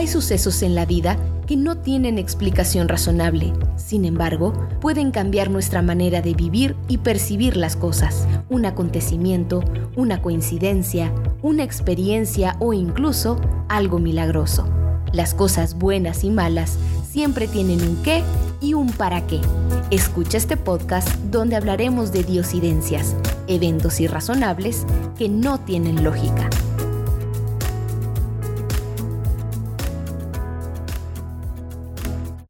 Hay 0.00 0.06
sucesos 0.06 0.62
en 0.62 0.74
la 0.74 0.86
vida 0.86 1.18
que 1.46 1.58
no 1.58 1.76
tienen 1.76 2.16
explicación 2.16 2.88
razonable. 2.88 3.52
Sin 3.76 4.06
embargo, 4.06 4.54
pueden 4.80 5.10
cambiar 5.10 5.50
nuestra 5.50 5.82
manera 5.82 6.22
de 6.22 6.32
vivir 6.32 6.74
y 6.88 6.96
percibir 6.96 7.54
las 7.54 7.76
cosas. 7.76 8.26
Un 8.48 8.64
acontecimiento, 8.64 9.62
una 9.96 10.22
coincidencia, 10.22 11.12
una 11.42 11.64
experiencia 11.64 12.56
o 12.60 12.72
incluso 12.72 13.38
algo 13.68 13.98
milagroso. 13.98 14.66
Las 15.12 15.34
cosas 15.34 15.74
buenas 15.74 16.24
y 16.24 16.30
malas 16.30 16.78
siempre 17.06 17.46
tienen 17.46 17.82
un 17.86 18.02
qué 18.02 18.22
y 18.62 18.72
un 18.72 18.90
para 18.92 19.26
qué. 19.26 19.42
Escucha 19.90 20.38
este 20.38 20.56
podcast 20.56 21.06
donde 21.30 21.56
hablaremos 21.56 22.10
de 22.10 22.24
diosidencias, 22.24 23.14
eventos 23.48 24.00
irrazonables 24.00 24.86
que 25.18 25.28
no 25.28 25.60
tienen 25.60 26.02
lógica. 26.02 26.48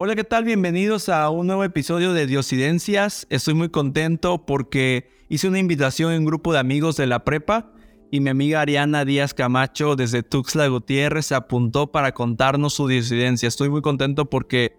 Hola, 0.03 0.17
¿qué 0.17 0.25
tal? 0.25 0.45
Bienvenidos 0.45 1.11
a 1.11 1.29
un 1.29 1.47
nuevo 1.47 1.63
episodio 1.63 2.15
de 2.15 2.27
Diosidencias. 2.27 3.27
Estoy 3.29 3.53
muy 3.53 3.69
contento 3.69 4.47
porque 4.47 5.11
hice 5.29 5.47
una 5.47 5.59
invitación 5.59 6.15
en 6.15 6.21
un 6.21 6.25
grupo 6.25 6.55
de 6.55 6.59
amigos 6.59 6.97
de 6.97 7.07
la 7.07 7.23
prepa 7.23 7.71
y 8.11 8.21
mi 8.21 8.31
amiga 8.31 8.63
Ariana 8.63 9.05
Díaz 9.05 9.35
Camacho 9.35 9.97
desde 9.97 10.23
Tuxtla 10.23 10.69
Gutiérrez 10.69 11.27
se 11.27 11.35
apuntó 11.35 11.93
para 11.93 12.13
contarnos 12.13 12.73
su 12.73 12.89
disidencia. 12.89 13.47
Estoy 13.47 13.69
muy 13.69 13.83
contento 13.83 14.25
porque 14.25 14.75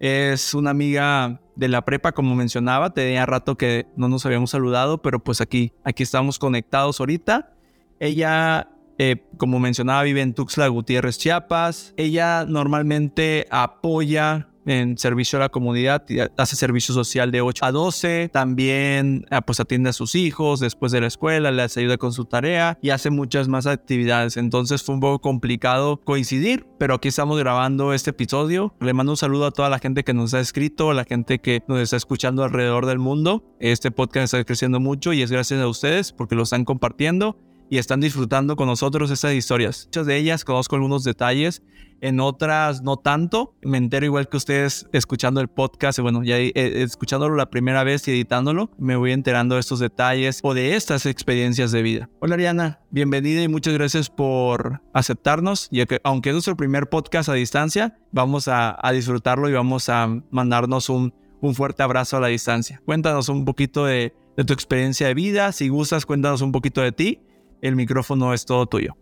es 0.00 0.54
una 0.54 0.70
amiga 0.70 1.42
de 1.54 1.68
la 1.68 1.84
prepa, 1.84 2.12
como 2.12 2.34
mencionaba. 2.34 2.94
Tenía 2.94 3.26
rato 3.26 3.58
que 3.58 3.84
no 3.94 4.08
nos 4.08 4.24
habíamos 4.24 4.52
saludado, 4.52 5.02
pero 5.02 5.22
pues 5.22 5.42
aquí, 5.42 5.74
aquí 5.84 6.02
estamos 6.02 6.38
conectados 6.38 6.98
ahorita. 6.98 7.52
Ella, 8.00 8.70
eh, 8.98 9.24
como 9.36 9.58
mencionaba, 9.58 10.02
vive 10.02 10.22
en 10.22 10.34
Tuxtla 10.34 10.68
Gutiérrez, 10.68 11.18
Chiapas. 11.18 11.94
Ella 11.96 12.44
normalmente 12.46 13.46
apoya 13.50 14.48
en 14.66 14.98
servicio 14.98 15.38
a 15.38 15.42
la 15.42 15.48
comunidad, 15.48 16.04
hace 16.36 16.56
servicio 16.56 16.92
social 16.92 17.30
de 17.30 17.40
8 17.40 17.64
a 17.64 17.72
12, 17.72 18.30
también 18.32 19.24
ah, 19.30 19.40
pues 19.40 19.60
atiende 19.60 19.90
a 19.90 19.92
sus 19.92 20.14
hijos 20.14 20.60
después 20.60 20.92
de 20.92 21.00
la 21.00 21.06
escuela, 21.06 21.52
les 21.52 21.76
ayuda 21.76 21.96
con 21.96 22.12
su 22.12 22.24
tarea 22.24 22.78
y 22.82 22.90
hace 22.90 23.10
muchas 23.10 23.48
más 23.48 23.66
actividades. 23.66 24.36
Entonces 24.36 24.82
fue 24.82 24.96
un 24.96 25.00
poco 25.00 25.20
complicado 25.20 26.00
coincidir, 26.02 26.66
pero 26.78 26.94
aquí 26.94 27.08
estamos 27.08 27.38
grabando 27.38 27.92
este 27.94 28.10
episodio. 28.10 28.74
Le 28.80 28.92
mando 28.92 29.12
un 29.12 29.16
saludo 29.16 29.46
a 29.46 29.50
toda 29.52 29.70
la 29.70 29.78
gente 29.78 30.02
que 30.02 30.14
nos 30.14 30.34
ha 30.34 30.40
escrito, 30.40 30.90
a 30.90 30.94
la 30.94 31.04
gente 31.04 31.38
que 31.38 31.62
nos 31.68 31.78
está 31.78 31.96
escuchando 31.96 32.42
alrededor 32.42 32.86
del 32.86 32.98
mundo. 32.98 33.44
Este 33.60 33.90
podcast 33.90 34.34
está 34.34 34.44
creciendo 34.44 34.80
mucho 34.80 35.12
y 35.12 35.22
es 35.22 35.30
gracias 35.30 35.60
a 35.60 35.68
ustedes 35.68 36.12
porque 36.12 36.34
lo 36.34 36.42
están 36.42 36.64
compartiendo 36.64 37.38
y 37.70 37.78
están 37.78 38.00
disfrutando 38.00 38.56
con 38.56 38.66
nosotros 38.66 39.10
esas 39.10 39.34
historias. 39.34 39.86
Muchas 39.86 40.06
de 40.06 40.16
ellas 40.16 40.44
conozco 40.44 40.76
algunos 40.76 41.04
detalles, 41.04 41.62
en 42.00 42.20
otras 42.20 42.82
no 42.82 42.96
tanto. 42.96 43.54
Me 43.62 43.78
entero 43.78 44.06
igual 44.06 44.28
que 44.28 44.36
ustedes 44.36 44.86
escuchando 44.92 45.40
el 45.40 45.48
podcast, 45.48 45.98
bueno, 45.98 46.22
ya 46.22 46.38
eh, 46.38 46.52
escuchándolo 46.54 47.34
la 47.36 47.50
primera 47.50 47.84
vez 47.84 48.06
y 48.08 48.10
editándolo, 48.12 48.70
me 48.78 48.96
voy 48.96 49.12
enterando 49.12 49.54
de 49.54 49.60
estos 49.60 49.78
detalles 49.78 50.40
o 50.42 50.54
de 50.54 50.76
estas 50.76 51.06
experiencias 51.06 51.72
de 51.72 51.82
vida. 51.82 52.08
Hola 52.20 52.34
Ariana, 52.34 52.80
bienvenida 52.90 53.42
y 53.42 53.48
muchas 53.48 53.74
gracias 53.74 54.10
por 54.10 54.82
aceptarnos. 54.92 55.68
Y 55.70 55.82
aunque 56.04 56.30
es 56.30 56.34
nuestro 56.34 56.56
primer 56.56 56.88
podcast 56.88 57.28
a 57.28 57.34
distancia, 57.34 57.98
vamos 58.12 58.48
a, 58.48 58.78
disfrutarlo 58.92 59.48
y 59.48 59.52
vamos 59.52 59.88
a 59.88 60.08
mandarnos 60.30 60.88
un, 60.88 61.14
un 61.40 61.54
fuerte 61.54 61.82
abrazo 61.82 62.16
a 62.16 62.20
la 62.20 62.28
distancia. 62.28 62.80
Cuéntanos 62.84 63.28
un 63.28 63.44
poquito 63.44 63.84
de, 63.84 64.14
de 64.36 64.44
tu 64.44 64.52
experiencia 64.52 65.06
de 65.08 65.14
vida. 65.14 65.52
Si 65.52 65.68
gustas, 65.68 66.06
cuéntanos 66.06 66.40
un 66.40 66.52
poquito 66.52 66.80
de 66.80 66.92
ti 66.92 67.20
el 67.60 67.76
micrófono 67.76 68.32
es 68.32 68.44
todo 68.44 68.66
tuyo. 68.66 68.96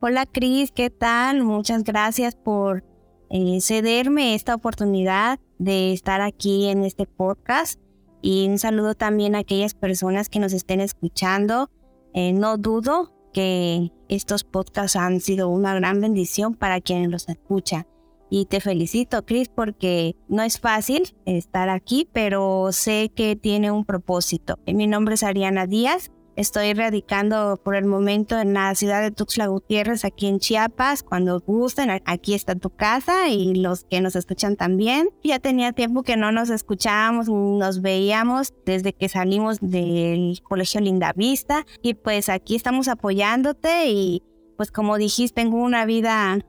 Hola 0.00 0.26
Cris, 0.26 0.72
¿qué 0.72 0.90
tal? 0.90 1.44
Muchas 1.44 1.84
gracias 1.84 2.34
por 2.34 2.84
eh, 3.30 3.60
cederme 3.60 4.34
esta 4.34 4.54
oportunidad 4.54 5.38
de 5.58 5.92
estar 5.92 6.20
aquí 6.20 6.68
en 6.68 6.84
este 6.84 7.06
podcast 7.06 7.80
y 8.20 8.48
un 8.48 8.58
saludo 8.58 8.94
también 8.94 9.34
a 9.34 9.40
aquellas 9.40 9.74
personas 9.74 10.28
que 10.28 10.40
nos 10.40 10.52
estén 10.52 10.80
escuchando. 10.80 11.70
Eh, 12.14 12.32
no 12.32 12.56
dudo 12.58 13.12
que 13.32 13.92
estos 14.08 14.44
podcasts 14.44 14.96
han 14.96 15.20
sido 15.20 15.48
una 15.48 15.74
gran 15.74 16.00
bendición 16.00 16.54
para 16.54 16.80
quienes 16.80 17.10
los 17.10 17.28
escuchan. 17.28 17.86
Y 18.28 18.46
te 18.46 18.60
felicito, 18.60 19.24
Cris, 19.24 19.48
porque 19.48 20.16
no 20.28 20.42
es 20.42 20.58
fácil 20.58 21.14
estar 21.26 21.68
aquí, 21.68 22.08
pero 22.12 22.72
sé 22.72 23.10
que 23.14 23.36
tiene 23.36 23.70
un 23.70 23.84
propósito. 23.84 24.58
Mi 24.66 24.86
nombre 24.86 25.14
es 25.14 25.22
Ariana 25.22 25.66
Díaz 25.66 26.10
Estoy 26.42 26.74
radicando 26.74 27.56
por 27.62 27.76
el 27.76 27.84
momento 27.84 28.36
en 28.36 28.52
la 28.52 28.74
ciudad 28.74 29.00
de 29.00 29.12
Tuxtla 29.12 29.46
Gutiérrez, 29.46 30.04
aquí 30.04 30.26
en 30.26 30.40
Chiapas. 30.40 31.04
Cuando 31.04 31.38
gusten, 31.38 31.88
aquí 32.04 32.34
está 32.34 32.56
tu 32.56 32.70
casa 32.70 33.28
y 33.28 33.54
los 33.54 33.84
que 33.84 34.00
nos 34.00 34.16
escuchan 34.16 34.56
también. 34.56 35.10
Ya 35.22 35.38
tenía 35.38 35.70
tiempo 35.72 36.02
que 36.02 36.16
no 36.16 36.32
nos 36.32 36.50
escuchábamos, 36.50 37.28
nos 37.28 37.80
veíamos 37.80 38.54
desde 38.66 38.92
que 38.92 39.08
salimos 39.08 39.60
del 39.60 40.40
Colegio 40.42 40.80
Linda 40.80 41.12
Vista. 41.12 41.64
Y 41.80 41.94
pues 41.94 42.28
aquí 42.28 42.56
estamos 42.56 42.88
apoyándote 42.88 43.90
y 43.90 44.24
pues 44.56 44.72
como 44.72 44.98
dijiste, 44.98 45.42
tengo 45.42 45.58
una 45.58 45.86
vida 45.86 46.40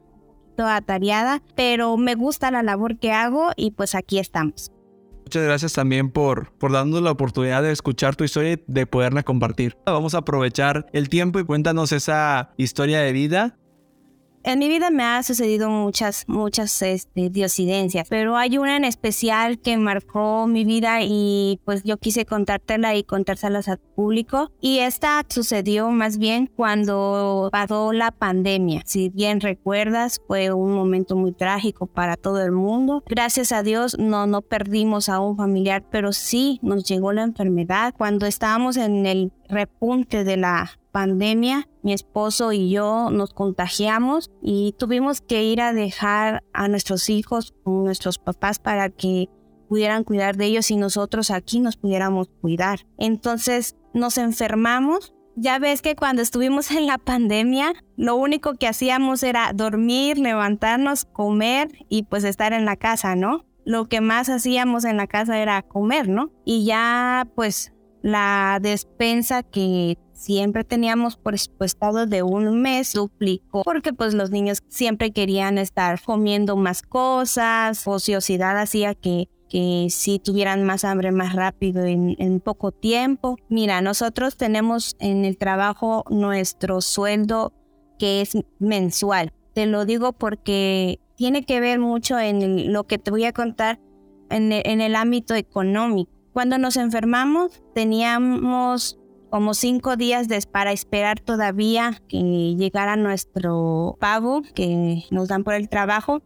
toda 0.57 0.77
atareada, 0.77 1.43
pero 1.53 1.97
me 1.97 2.15
gusta 2.15 2.49
la 2.49 2.63
labor 2.63 2.97
que 2.97 3.11
hago 3.11 3.51
y 3.55 3.69
pues 3.69 3.93
aquí 3.93 4.17
estamos. 4.17 4.72
Muchas 5.23 5.43
gracias 5.43 5.73
también 5.73 6.09
por, 6.09 6.51
por 6.53 6.71
darnos 6.71 7.01
la 7.01 7.11
oportunidad 7.11 7.63
de 7.63 7.71
escuchar 7.71 8.15
tu 8.15 8.23
historia 8.23 8.53
y 8.53 8.63
de 8.67 8.85
poderla 8.85 9.23
compartir. 9.23 9.77
Vamos 9.85 10.15
a 10.15 10.19
aprovechar 10.19 10.87
el 10.93 11.09
tiempo 11.09 11.39
y 11.39 11.45
cuéntanos 11.45 11.91
esa 11.91 12.51
historia 12.57 12.99
de 12.99 13.11
vida 13.13 13.57
en 14.43 14.59
mi 14.59 14.67
vida 14.67 14.89
me 14.89 15.03
ha 15.03 15.23
sucedido 15.23 15.69
muchas, 15.69 16.25
muchas 16.27 16.81
este, 16.81 17.29
diosidencias, 17.29 18.07
pero 18.09 18.37
hay 18.37 18.57
una 18.57 18.77
en 18.77 18.85
especial 18.85 19.59
que 19.59 19.77
marcó 19.77 20.47
mi 20.47 20.65
vida 20.65 21.01
y 21.01 21.59
pues 21.65 21.83
yo 21.83 21.97
quise 21.97 22.25
contártela 22.25 22.95
y 22.95 23.03
contárselas 23.03 23.67
al 23.67 23.79
público. 23.79 24.51
Y 24.59 24.79
esta 24.79 25.23
sucedió 25.29 25.89
más 25.89 26.17
bien 26.17 26.49
cuando 26.55 27.49
pasó 27.51 27.93
la 27.93 28.11
pandemia. 28.11 28.81
Si 28.85 29.09
bien 29.09 29.39
recuerdas, 29.41 30.21
fue 30.27 30.51
un 30.51 30.73
momento 30.73 31.15
muy 31.15 31.31
trágico 31.31 31.87
para 31.87 32.17
todo 32.17 32.43
el 32.43 32.51
mundo. 32.51 33.03
Gracias 33.07 33.51
a 33.51 33.63
Dios 33.63 33.97
no, 33.97 34.27
no 34.27 34.41
perdimos 34.41 35.09
a 35.09 35.19
un 35.19 35.37
familiar, 35.37 35.83
pero 35.89 36.11
sí 36.11 36.59
nos 36.61 36.83
llegó 36.83 37.13
la 37.13 37.23
enfermedad. 37.23 37.93
Cuando 37.97 38.25
estábamos 38.25 38.77
en 38.77 39.05
el 39.05 39.31
repunte 39.47 40.23
de 40.23 40.37
la 40.37 40.71
pandemia, 40.93 41.67
mi 41.81 41.91
esposo 41.91 42.53
y 42.53 42.69
yo 42.69 43.09
nos 43.11 43.33
contagiamos 43.33 44.29
y 44.41 44.75
tuvimos 44.77 45.21
que 45.21 45.43
ir 45.43 45.59
a 45.59 45.73
dejar 45.73 46.43
a 46.53 46.67
nuestros 46.67 47.09
hijos 47.09 47.55
con 47.63 47.83
nuestros 47.83 48.19
papás 48.19 48.59
para 48.59 48.89
que 48.89 49.27
pudieran 49.67 50.03
cuidar 50.03 50.37
de 50.37 50.45
ellos 50.45 50.69
y 50.69 50.75
nosotros 50.75 51.31
aquí 51.31 51.59
nos 51.59 51.77
pudiéramos 51.77 52.29
cuidar. 52.41 52.85
Entonces 52.99 53.75
nos 53.93 54.19
enfermamos. 54.19 55.15
Ya 55.35 55.57
ves 55.57 55.81
que 55.81 55.95
cuando 55.95 56.21
estuvimos 56.21 56.69
en 56.69 56.85
la 56.85 56.99
pandemia, 56.99 57.73
lo 57.97 58.15
único 58.15 58.53
que 58.53 58.67
hacíamos 58.67 59.23
era 59.23 59.51
dormir, 59.51 60.19
levantarnos, 60.19 61.05
comer 61.05 61.69
y 61.89 62.03
pues 62.03 62.23
estar 62.23 62.53
en 62.53 62.65
la 62.65 62.75
casa, 62.75 63.15
¿no? 63.15 63.47
Lo 63.65 63.89
que 63.89 63.99
más 63.99 64.29
hacíamos 64.29 64.85
en 64.85 64.97
la 64.97 65.07
casa 65.07 65.39
era 65.39 65.63
comer, 65.63 66.07
¿no? 66.07 66.31
Y 66.45 66.65
ya 66.65 67.27
pues 67.33 67.73
la 68.03 68.59
despensa 68.61 69.41
que 69.41 69.97
siempre 70.23 70.63
teníamos 70.63 71.17
presupuestado 71.17 72.05
de 72.05 72.23
un 72.23 72.61
mes, 72.61 72.93
duplicó, 72.93 73.63
porque 73.63 73.91
pues 73.91 74.13
los 74.13 74.29
niños 74.29 74.63
siempre 74.69 75.11
querían 75.11 75.57
estar 75.57 76.01
comiendo 76.01 76.55
más 76.55 76.81
cosas, 76.81 77.85
ociosidad 77.85 78.57
hacía 78.57 78.95
que 78.95 79.27
que 79.49 79.85
si 79.91 80.17
tuvieran 80.17 80.63
más 80.63 80.83
hambre 80.83 81.11
más 81.11 81.35
rápido 81.35 81.83
en, 81.85 82.15
en, 82.17 82.39
poco 82.39 82.71
tiempo. 82.71 83.37
Mira, 83.49 83.81
nosotros 83.81 84.35
tenemos 84.35 84.95
en 84.97 85.25
el 85.25 85.37
trabajo 85.37 86.05
nuestro 86.09 86.81
sueldo 86.81 87.53
que 87.99 88.21
es 88.21 88.35
mensual. 88.57 89.31
Te 89.53 89.67
lo 89.67 89.85
digo 89.85 90.11
porque 90.11 90.99
tiene 91.15 91.45
que 91.45 91.59
ver 91.59 91.77
mucho 91.77 92.17
en 92.17 92.73
lo 92.73 92.85
que 92.85 92.97
te 92.97 93.11
voy 93.11 93.25
a 93.25 93.31
contar 93.31 93.79
en 94.31 94.51
en 94.51 94.81
el 94.81 94.95
ámbito 94.95 95.35
económico. 95.35 96.11
Cuando 96.33 96.57
nos 96.57 96.75
enfermamos 96.75 97.61
teníamos 97.75 98.97
como 99.33 99.55
cinco 99.55 99.95
días 99.95 100.27
para 100.45 100.73
esperar 100.73 101.19
todavía 101.19 101.99
que 102.07 102.53
llegara 102.55 102.95
nuestro 102.95 103.97
pago 103.99 104.43
que 104.53 105.05
nos 105.09 105.27
dan 105.27 105.43
por 105.43 105.55
el 105.55 105.69
trabajo. 105.69 106.21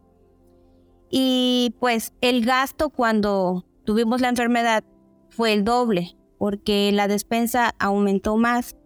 Y 1.08 1.74
pues 1.80 2.12
el 2.20 2.44
gasto 2.44 2.90
cuando 2.90 3.64
tuvimos 3.86 4.20
la 4.20 4.28
enfermedad 4.28 4.84
fue 5.30 5.54
el 5.54 5.64
doble, 5.64 6.18
porque 6.36 6.92
la 6.92 7.08
despensa 7.08 7.74
aumentó 7.78 8.36
más, 8.36 8.76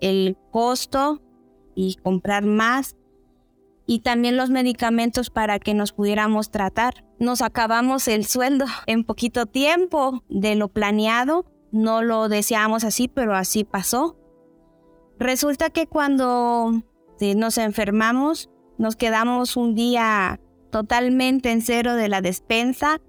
el 0.00 0.36
costo 0.52 1.20
y 1.74 1.96
comprar 2.04 2.44
más, 2.44 2.94
y 3.84 3.98
también 3.98 4.36
los 4.36 4.50
medicamentos 4.50 5.28
para 5.28 5.58
que 5.58 5.74
nos 5.74 5.90
pudiéramos 5.90 6.52
tratar. 6.52 7.04
Nos 7.18 7.42
acabamos 7.42 8.06
el 8.06 8.26
sueldo 8.26 8.66
en 8.86 9.02
poquito 9.02 9.46
tiempo 9.46 10.22
de 10.28 10.54
lo 10.54 10.68
planeado 10.68 11.51
no 11.72 12.02
lo 12.02 12.28
deseábamos 12.28 12.84
así, 12.84 13.08
pero 13.08 13.34
así 13.34 13.64
pasó. 13.64 14.16
Resulta 15.18 15.70
que 15.70 15.86
cuando 15.86 16.82
nos 17.36 17.58
enfermamos, 17.58 18.50
nos 18.78 18.96
quedamos 18.96 19.56
un 19.56 19.74
día 19.74 20.40
totalmente 20.70 21.50
en 21.50 21.62
cero 21.62 21.94
de 21.94 22.08
la 22.08 22.20
despensa 22.20 23.00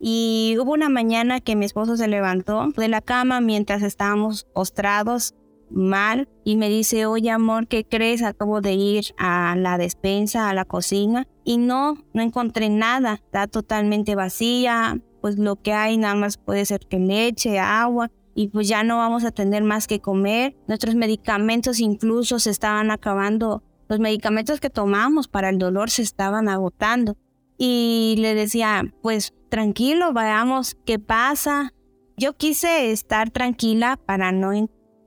y 0.00 0.56
hubo 0.60 0.72
una 0.72 0.88
mañana 0.88 1.40
que 1.40 1.56
mi 1.56 1.64
esposo 1.64 1.96
se 1.96 2.08
levantó 2.08 2.68
de 2.76 2.88
la 2.88 3.00
cama 3.00 3.40
mientras 3.40 3.82
estábamos 3.82 4.44
postrados 4.54 5.34
mal 5.70 6.28
y 6.44 6.56
me 6.56 6.68
dice, 6.68 7.06
oye 7.06 7.30
amor, 7.30 7.66
¿qué 7.66 7.84
crees? 7.84 8.22
Acabo 8.22 8.60
de 8.60 8.74
ir 8.74 9.04
a 9.18 9.56
la 9.56 9.76
despensa, 9.76 10.48
a 10.48 10.54
la 10.54 10.64
cocina 10.64 11.26
y 11.44 11.58
no, 11.58 11.96
no 12.12 12.22
encontré 12.22 12.68
nada, 12.68 13.14
está 13.14 13.46
totalmente 13.46 14.14
vacía, 14.14 15.00
pues 15.24 15.38
lo 15.38 15.56
que 15.56 15.72
hay 15.72 15.96
nada 15.96 16.14
más 16.14 16.36
puede 16.36 16.66
ser 16.66 16.80
que 16.80 16.98
leche, 16.98 17.58
agua 17.58 18.10
y 18.34 18.48
pues 18.48 18.68
ya 18.68 18.84
no 18.84 18.98
vamos 18.98 19.24
a 19.24 19.30
tener 19.30 19.62
más 19.62 19.86
que 19.86 19.98
comer. 19.98 20.54
Nuestros 20.66 20.96
medicamentos 20.96 21.80
incluso 21.80 22.38
se 22.38 22.50
estaban 22.50 22.90
acabando, 22.90 23.62
los 23.88 24.00
medicamentos 24.00 24.60
que 24.60 24.68
tomamos 24.68 25.26
para 25.26 25.48
el 25.48 25.56
dolor 25.56 25.88
se 25.88 26.02
estaban 26.02 26.50
agotando. 26.50 27.16
Y 27.56 28.16
le 28.18 28.34
decía, 28.34 28.84
pues 29.00 29.32
tranquilo, 29.48 30.12
veamos 30.12 30.76
qué 30.84 30.98
pasa. 30.98 31.72
Yo 32.18 32.36
quise 32.36 32.92
estar 32.92 33.30
tranquila 33.30 33.98
para 34.04 34.30
no 34.30 34.50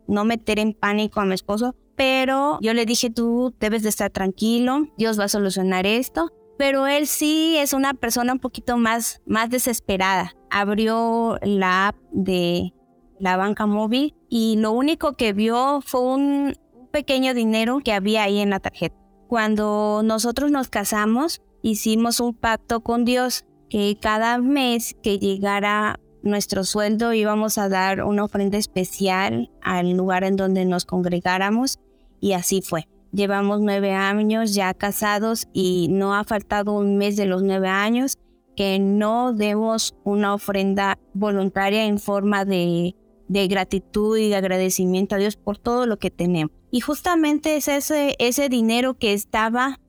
no 0.07 0.25
meter 0.25 0.57
en 0.57 0.73
pánico 0.73 1.19
a 1.19 1.25
mi 1.25 1.35
esposo, 1.35 1.75
pero 1.95 2.57
yo 2.59 2.73
le 2.73 2.87
dije, 2.87 3.11
tú 3.11 3.53
debes 3.59 3.83
de 3.83 3.89
estar 3.89 4.09
tranquilo, 4.09 4.87
Dios 4.97 5.19
va 5.19 5.25
a 5.25 5.29
solucionar 5.29 5.85
esto. 5.85 6.31
Pero 6.57 6.87
él 6.87 7.07
sí 7.07 7.55
es 7.57 7.73
una 7.73 7.93
persona 7.93 8.33
un 8.33 8.39
poquito 8.39 8.77
más, 8.77 9.21
más 9.25 9.49
desesperada. 9.49 10.33
Abrió 10.49 11.37
la 11.43 11.89
app 11.89 11.95
de 12.11 12.73
la 13.19 13.37
banca 13.37 13.65
móvil 13.65 14.15
y 14.29 14.57
lo 14.57 14.71
único 14.71 15.13
que 15.13 15.33
vio 15.33 15.81
fue 15.81 16.01
un 16.01 16.55
pequeño 16.91 17.33
dinero 17.33 17.79
que 17.83 17.93
había 17.93 18.23
ahí 18.23 18.39
en 18.39 18.49
la 18.49 18.59
tarjeta. 18.59 18.95
Cuando 19.27 20.01
nosotros 20.03 20.51
nos 20.51 20.69
casamos, 20.69 21.41
hicimos 21.61 22.19
un 22.19 22.33
pacto 22.33 22.81
con 22.81 23.05
Dios 23.05 23.45
que 23.69 23.97
cada 24.01 24.37
mes 24.37 24.95
que 25.03 25.19
llegara 25.19 25.99
nuestro 26.23 26.63
sueldo 26.63 27.13
íbamos 27.13 27.57
a 27.57 27.69
dar 27.69 28.03
una 28.03 28.23
ofrenda 28.23 28.57
especial 28.57 29.51
al 29.61 29.91
lugar 29.91 30.23
en 30.23 30.35
donde 30.35 30.65
nos 30.65 30.85
congregáramos 30.85 31.79
y 32.19 32.33
así 32.33 32.61
fue. 32.61 32.87
Llevamos 33.11 33.61
nueve 33.61 33.93
años 33.93 34.53
ya 34.53 34.73
casados 34.73 35.47
y 35.53 35.87
no 35.89 36.13
ha 36.15 36.23
faltado 36.23 36.73
un 36.73 36.97
mes 36.97 37.15
de 37.15 37.25
los 37.25 37.43
nueve 37.43 37.69
años 37.69 38.17
que 38.57 38.79
no 38.79 39.33
demos 39.33 39.95
una 40.03 40.33
ofrenda 40.33 40.97
voluntaria 41.13 41.85
en 41.85 41.99
forma 41.99 42.43
de, 42.43 42.95
gratitud 43.29 44.17
y 44.17 44.29
de 44.29 44.35
agradecimiento 44.35 45.15
a 45.15 45.19
Dios 45.19 45.37
por 45.37 45.57
todo 45.57 45.85
lo 45.85 45.97
que 45.99 46.09
tenemos. 46.09 46.51
Y 46.71 46.81
justamente 46.81 47.55
es 47.55 47.67
ese, 47.67 48.15
ese 48.19 48.49
dinero 48.49 48.95
que 48.95 49.13
estaba 49.13 49.79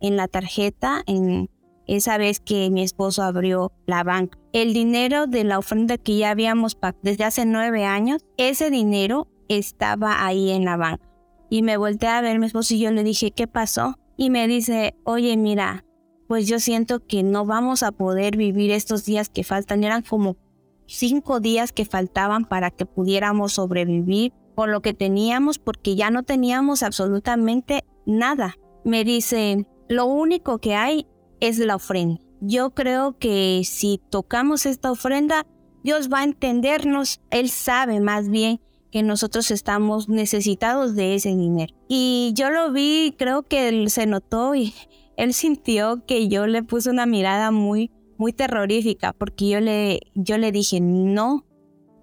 en 0.00 0.16
la 0.16 0.28
tarjeta, 0.28 1.02
en 1.06 1.50
esa 1.86 2.16
vez 2.16 2.38
que 2.40 2.70
mi 2.70 2.82
esposo 2.82 3.22
abrió 3.22 3.72
la 3.86 4.04
banca. 4.04 4.38
El 4.52 4.72
dinero 4.72 5.26
de 5.26 5.44
la 5.44 5.58
ofrenda 5.58 5.98
que 5.98 6.16
ya 6.16 6.30
habíamos 6.30 6.74
pagado 6.76 7.00
desde 7.02 7.24
hace 7.24 7.44
nueve 7.44 7.84
años, 7.84 8.24
ese 8.36 8.70
dinero 8.70 9.26
estaba 9.48 10.24
ahí 10.24 10.50
en 10.50 10.64
la 10.64 10.76
banca. 10.76 11.11
Y 11.52 11.60
me 11.60 11.76
volteé 11.76 12.08
a 12.08 12.22
ver 12.22 12.38
mi 12.38 12.46
esposo 12.46 12.72
y 12.72 12.78
yo 12.78 12.90
le 12.92 13.04
dije, 13.04 13.30
¿qué 13.30 13.46
pasó? 13.46 13.98
Y 14.16 14.30
me 14.30 14.48
dice, 14.48 14.94
oye, 15.04 15.36
mira, 15.36 15.84
pues 16.26 16.48
yo 16.48 16.58
siento 16.58 17.06
que 17.06 17.22
no 17.22 17.44
vamos 17.44 17.82
a 17.82 17.92
poder 17.92 18.38
vivir 18.38 18.70
estos 18.70 19.04
días 19.04 19.28
que 19.28 19.44
faltan. 19.44 19.84
Eran 19.84 20.00
como 20.00 20.38
cinco 20.86 21.40
días 21.40 21.70
que 21.72 21.84
faltaban 21.84 22.46
para 22.46 22.70
que 22.70 22.86
pudiéramos 22.86 23.52
sobrevivir 23.52 24.32
por 24.54 24.70
lo 24.70 24.80
que 24.80 24.94
teníamos, 24.94 25.58
porque 25.58 25.94
ya 25.94 26.10
no 26.10 26.22
teníamos 26.22 26.82
absolutamente 26.82 27.84
nada. 28.06 28.56
Me 28.82 29.04
dice, 29.04 29.66
lo 29.90 30.06
único 30.06 30.56
que 30.56 30.74
hay 30.74 31.06
es 31.40 31.58
la 31.58 31.76
ofrenda. 31.76 32.18
Yo 32.40 32.70
creo 32.70 33.18
que 33.18 33.60
si 33.66 34.00
tocamos 34.08 34.64
esta 34.64 34.90
ofrenda, 34.90 35.46
Dios 35.84 36.08
va 36.10 36.20
a 36.20 36.24
entendernos, 36.24 37.20
Él 37.30 37.50
sabe 37.50 38.00
más 38.00 38.30
bien 38.30 38.58
que 38.92 39.02
nosotros 39.02 39.50
estamos 39.50 40.08
necesitados 40.10 40.94
de 40.94 41.14
ese 41.14 41.30
dinero. 41.30 41.74
Y 41.88 42.32
yo 42.36 42.50
lo 42.50 42.70
vi, 42.72 43.14
creo 43.18 43.42
que 43.42 43.68
él 43.68 43.90
se 43.90 44.06
notó 44.06 44.54
y 44.54 44.74
él 45.16 45.32
sintió 45.32 46.04
que 46.06 46.28
yo 46.28 46.46
le 46.46 46.62
puse 46.62 46.90
una 46.90 47.06
mirada 47.06 47.50
muy, 47.50 47.90
muy 48.18 48.34
terrorífica, 48.34 49.14
porque 49.14 49.48
yo 49.48 49.60
le, 49.60 50.00
yo 50.14 50.36
le 50.36 50.52
dije 50.52 50.80
no 50.80 51.46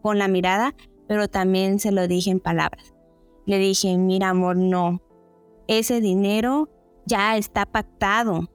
con 0.01 0.18
la 0.18 0.27
mirada, 0.27 0.75
pero 1.07 1.27
también 1.27 1.80
se 1.80 1.91
lo 1.91 2.07
dije 2.07 2.31
en 2.31 2.39
palabras. 2.39 2.95
Le 3.45 3.59
dije, 3.59 3.95
mira 3.97 4.30
amor, 4.30 4.57
no, 4.57 5.01
ese 5.68 6.01
dinero 6.01 6.69
ya 7.06 7.38
está 7.38 7.68
pactado, 7.68 8.50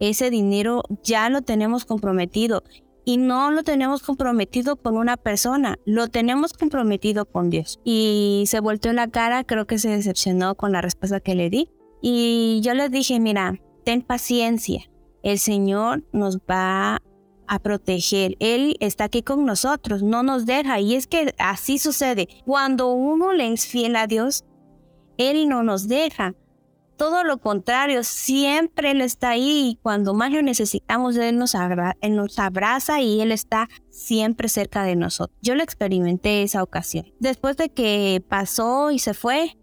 ese 0.00 0.30
dinero 0.30 0.82
ya 1.02 1.28
lo 1.28 1.42
tenemos 1.42 1.84
comprometido 1.84 2.62
y 3.04 3.18
no 3.18 3.50
lo 3.50 3.62
tenemos 3.62 4.02
comprometido 4.02 4.76
con 4.76 4.96
una 4.96 5.16
persona, 5.16 5.78
lo 5.84 6.08
tenemos 6.08 6.52
comprometido 6.52 7.26
con 7.26 7.50
Dios. 7.50 7.80
Y 7.84 8.44
se 8.46 8.60
volteó 8.60 8.92
la 8.92 9.08
cara, 9.08 9.44
creo 9.44 9.66
que 9.66 9.78
se 9.78 9.90
decepcionó 9.90 10.54
con 10.54 10.72
la 10.72 10.80
respuesta 10.80 11.20
que 11.20 11.34
le 11.34 11.50
di. 11.50 11.70
Y 12.00 12.60
yo 12.62 12.74
le 12.74 12.88
dije, 12.88 13.20
mira, 13.20 13.58
ten 13.84 14.02
paciencia, 14.02 14.90
el 15.22 15.38
Señor 15.38 16.04
nos 16.12 16.38
va 16.38 17.00
a 17.46 17.58
proteger, 17.58 18.36
Él 18.40 18.76
está 18.80 19.04
aquí 19.04 19.22
con 19.22 19.44
nosotros, 19.44 20.02
no 20.02 20.22
nos 20.22 20.46
deja. 20.46 20.80
Y 20.80 20.94
es 20.94 21.06
que 21.06 21.34
así 21.38 21.78
sucede. 21.78 22.28
Cuando 22.44 22.92
uno 22.92 23.32
le 23.32 23.52
es 23.52 23.66
fiel 23.66 23.96
a 23.96 24.06
Dios, 24.06 24.44
Él 25.18 25.48
no 25.48 25.62
nos 25.62 25.88
deja. 25.88 26.34
Todo 26.96 27.24
lo 27.24 27.38
contrario, 27.38 28.04
siempre 28.04 28.92
Él 28.92 29.00
está 29.00 29.30
ahí 29.30 29.70
y 29.70 29.78
cuando 29.82 30.14
más 30.14 30.30
lo 30.30 30.42
necesitamos, 30.42 31.16
Él 31.16 31.38
nos, 31.38 31.54
nos 31.54 32.38
abraza 32.38 33.00
y 33.00 33.20
Él 33.20 33.32
está 33.32 33.68
siempre 33.90 34.48
cerca 34.48 34.84
de 34.84 34.94
nosotros. 34.94 35.36
Yo 35.42 35.54
lo 35.54 35.62
experimenté 35.62 36.42
esa 36.42 36.62
ocasión. 36.62 37.06
Después 37.18 37.56
de 37.56 37.68
que 37.68 38.22
pasó 38.28 38.90
y 38.90 38.98
se 38.98 39.14
fue, 39.14 39.56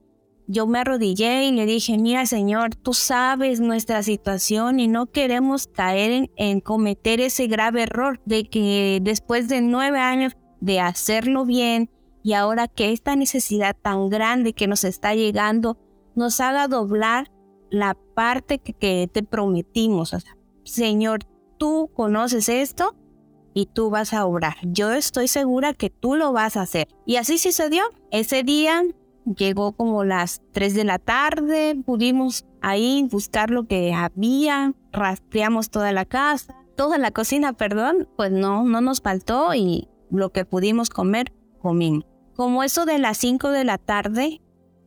yo 0.48 0.68
me 0.68 0.80
arrodillé 0.80 1.46
y 1.46 1.52
le 1.52 1.66
dije, 1.66 1.98
mira 1.98 2.26
Señor, 2.26 2.76
tú 2.76 2.94
sabes 2.94 3.62
nuestra 3.62 4.04
situación 4.04 4.82
y 4.82 4.90
no 4.90 5.06
queremos 5.06 5.68
caer 5.68 6.12
en, 6.12 6.32
en, 6.36 6.60
cometer 6.60 7.22
ese 7.22 7.48
grave 7.48 7.84
error 7.84 8.20
de 8.26 8.50
que 8.50 9.00
después 9.02 9.48
de 9.48 9.62
nueve 9.62 10.00
años 10.00 10.34
de 10.60 10.82
hacerlo 10.82 11.46
bien 11.46 11.90
y 12.24 12.34
ahora 12.34 12.68
que 12.68 12.92
esta 12.92 13.16
necesidad 13.16 13.76
tan 13.82 14.10
grande 14.10 14.54
que 14.54 14.68
nos 14.68 14.84
está 14.84 15.16
llegando 15.16 15.78
nos 16.16 16.40
haga 16.40 16.68
doblar 16.68 17.32
la 17.70 17.96
parte 18.16 18.60
que, 18.60 19.10
te 19.12 19.24
prometimos. 19.24 20.16
Señor, 20.64 21.22
tú 21.58 21.90
conoces 21.94 22.50
esto 22.50 22.96
y 23.54 23.68
tú 23.68 23.90
vas 23.90 24.14
a 24.14 24.26
obrar. 24.26 24.56
Yo 24.64 24.92
estoy 24.92 25.28
segura 25.28 25.74
que 25.74 25.90
tú 25.90 26.16
lo 26.16 26.34
vas 26.34 26.58
a 26.58 26.62
hacer. 26.62 26.88
Y 27.06 27.16
así 27.16 27.38
sucedió. 27.38 27.84
Ese 28.12 28.44
día 28.44 28.84
llegó 29.26 29.74
como 29.74 30.04
las 30.04 30.42
3 30.52 30.74
de 30.74 30.84
la 30.84 31.00
tarde, 31.00 31.82
pudimos 31.86 32.46
ahí 32.62 33.08
buscar 33.10 33.50
lo 33.50 33.68
que 33.68 33.94
había, 33.94 34.74
rastreamos 34.92 35.70
toda 35.70 35.92
la 35.92 36.06
casa, 36.06 36.56
toda 36.76 36.98
la 36.98 37.12
cocina, 37.12 37.54
perdón, 37.54 38.08
pues 38.18 38.32
no, 38.32 38.64
no 38.64 38.82
nos 38.82 39.02
faltó 39.02 39.54
y 39.54 39.88
lo 40.10 40.32
que 40.32 40.46
pudimos 40.46 40.90
comer, 40.90 41.32
comimos. 41.60 42.06
Como 42.36 42.64
eso 42.64 42.86
de 42.86 42.98
las 42.98 43.18
5 43.18 43.50
de 43.50 43.64
la 43.64 43.78
tarde, 43.78 44.42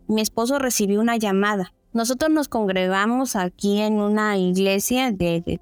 mi 0.08 0.20
esposo 0.20 0.58
recibió 0.58 1.00
una 1.00 1.16
llamada. 1.16 1.73
Nosotros 1.92 2.30
nos 2.30 2.49
congregamos 2.49 3.37
aquí 3.37 3.80
en 3.80 3.94
una 3.94 4.37
iglesia 4.37 5.12
de, 5.12 5.61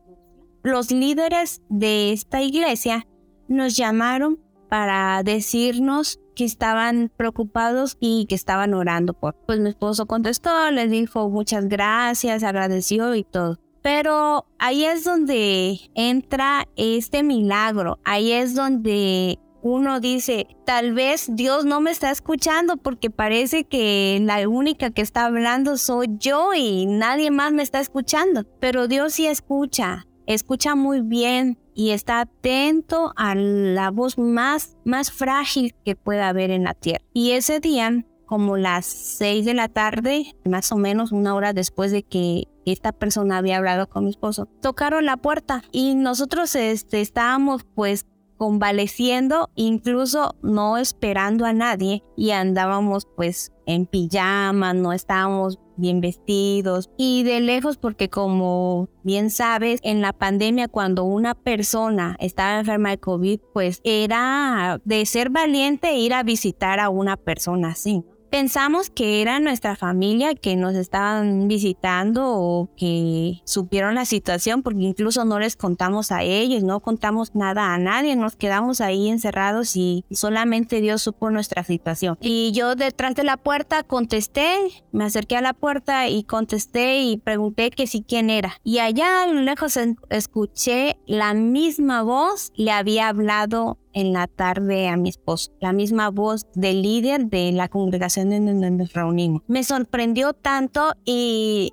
los 0.62 0.90
líderes 0.90 1.60
de 1.68 2.12
esta 2.12 2.40
iglesia 2.40 3.06
nos 3.48 3.76
llamaron 3.76 4.38
para 4.68 5.22
decirnos 5.22 6.20
que 6.34 6.44
estaban 6.44 7.10
preocupados 7.16 7.96
y 8.00 8.26
que 8.26 8.34
estaban 8.34 8.72
orando 8.72 9.12
por. 9.12 9.34
Pues 9.46 9.60
mi 9.60 9.68
esposo 9.68 10.06
contestó, 10.06 10.70
les 10.70 10.90
dijo 10.90 11.28
muchas 11.28 11.68
gracias, 11.68 12.42
agradeció 12.42 13.14
y 13.14 13.24
todo. 13.24 13.58
Pero 13.82 14.46
ahí 14.58 14.84
es 14.84 15.04
donde 15.04 15.90
entra 15.94 16.68
este 16.76 17.22
milagro, 17.22 17.98
ahí 18.04 18.32
es 18.32 18.54
donde 18.54 19.38
uno 19.62 20.00
dice, 20.00 20.48
tal 20.66 20.92
vez 20.92 21.26
Dios 21.30 21.64
no 21.64 21.80
me 21.80 21.92
está 21.92 22.10
escuchando 22.10 22.76
porque 22.76 23.10
parece 23.10 23.64
que 23.64 24.20
la 24.22 24.48
única 24.48 24.90
que 24.90 25.02
está 25.02 25.26
hablando 25.26 25.76
soy 25.78 26.08
yo 26.18 26.52
y 26.52 26.86
nadie 26.86 27.30
más 27.30 27.52
me 27.52 27.62
está 27.62 27.80
escuchando. 27.80 28.44
Pero 28.60 28.88
Dios 28.88 29.14
sí 29.14 29.26
escucha, 29.26 30.06
escucha 30.26 30.74
muy 30.74 31.00
bien 31.00 31.58
y 31.74 31.90
está 31.90 32.20
atento 32.20 33.12
a 33.16 33.34
la 33.34 33.90
voz 33.90 34.18
más, 34.18 34.76
más 34.84 35.12
frágil 35.12 35.74
que 35.84 35.94
pueda 35.94 36.28
haber 36.28 36.50
en 36.50 36.64
la 36.64 36.74
tierra. 36.74 37.04
Y 37.12 37.30
ese 37.32 37.60
día, 37.60 38.04
como 38.26 38.56
las 38.56 38.84
seis 38.84 39.44
de 39.44 39.54
la 39.54 39.68
tarde, 39.68 40.34
más 40.44 40.72
o 40.72 40.76
menos 40.76 41.12
una 41.12 41.34
hora 41.34 41.52
después 41.52 41.92
de 41.92 42.02
que 42.02 42.48
esta 42.64 42.92
persona 42.92 43.38
había 43.38 43.58
hablado 43.58 43.88
con 43.88 44.04
mi 44.04 44.10
esposo, 44.10 44.46
tocaron 44.60 45.04
la 45.04 45.16
puerta 45.16 45.62
y 45.72 45.94
nosotros 45.94 46.54
este, 46.54 47.00
estábamos 47.00 47.64
pues 47.74 48.06
convaleciendo, 48.42 49.50
incluso 49.54 50.34
no 50.42 50.76
esperando 50.76 51.46
a 51.46 51.52
nadie 51.52 52.02
y 52.16 52.32
andábamos 52.32 53.06
pues 53.14 53.52
en 53.66 53.86
pijama, 53.86 54.74
no 54.74 54.92
estábamos 54.92 55.60
bien 55.76 56.00
vestidos 56.00 56.90
y 56.96 57.22
de 57.22 57.38
lejos 57.38 57.76
porque 57.76 58.10
como 58.10 58.88
bien 59.04 59.30
sabes, 59.30 59.78
en 59.84 60.00
la 60.00 60.12
pandemia 60.12 60.66
cuando 60.66 61.04
una 61.04 61.36
persona 61.36 62.16
estaba 62.18 62.58
enferma 62.58 62.90
de 62.90 62.98
COVID, 62.98 63.38
pues 63.52 63.80
era 63.84 64.80
de 64.84 65.06
ser 65.06 65.30
valiente 65.30 65.94
ir 65.94 66.12
a 66.12 66.24
visitar 66.24 66.80
a 66.80 66.88
una 66.88 67.16
persona 67.16 67.68
así. 67.68 68.02
Pensamos 68.32 68.88
que 68.88 69.20
era 69.20 69.40
nuestra 69.40 69.76
familia 69.76 70.34
que 70.34 70.56
nos 70.56 70.74
estaban 70.74 71.48
visitando 71.48 72.24
o 72.26 72.70
que 72.78 73.42
supieron 73.44 73.94
la 73.94 74.06
situación 74.06 74.62
porque 74.62 74.84
incluso 74.84 75.26
no 75.26 75.38
les 75.38 75.54
contamos 75.54 76.10
a 76.12 76.22
ellos, 76.22 76.62
no 76.62 76.80
contamos 76.80 77.34
nada 77.34 77.74
a 77.74 77.78
nadie, 77.78 78.16
nos 78.16 78.34
quedamos 78.36 78.80
ahí 78.80 79.10
encerrados 79.10 79.76
y 79.76 80.06
solamente 80.10 80.80
Dios 80.80 81.02
supo 81.02 81.30
nuestra 81.30 81.62
situación. 81.62 82.16
Y 82.22 82.52
yo 82.52 82.74
detrás 82.74 83.14
de 83.16 83.24
la 83.24 83.36
puerta 83.36 83.82
contesté, 83.82 84.56
me 84.92 85.04
acerqué 85.04 85.36
a 85.36 85.42
la 85.42 85.52
puerta 85.52 86.08
y 86.08 86.24
contesté 86.24 87.02
y 87.02 87.18
pregunté 87.18 87.70
que 87.70 87.86
si 87.86 88.00
quién 88.00 88.30
era. 88.30 88.54
Y 88.64 88.78
allá 88.78 89.24
a 89.24 89.26
lo 89.26 89.42
lejos 89.42 89.78
escuché 90.08 90.96
la 91.06 91.34
misma 91.34 92.02
voz, 92.02 92.50
le 92.56 92.70
había 92.70 93.08
hablado 93.08 93.76
en 93.92 94.12
la 94.12 94.26
tarde 94.26 94.88
a 94.88 94.96
mi 94.96 95.08
esposo, 95.08 95.52
la 95.60 95.72
misma 95.72 96.10
voz 96.10 96.46
del 96.54 96.82
líder 96.82 97.26
de 97.26 97.52
la 97.52 97.68
congregación 97.68 98.32
en 98.32 98.46
donde 98.46 98.70
nos 98.70 98.92
reunimos. 98.92 99.42
Me 99.46 99.64
sorprendió 99.64 100.32
tanto 100.32 100.94
y 101.04 101.72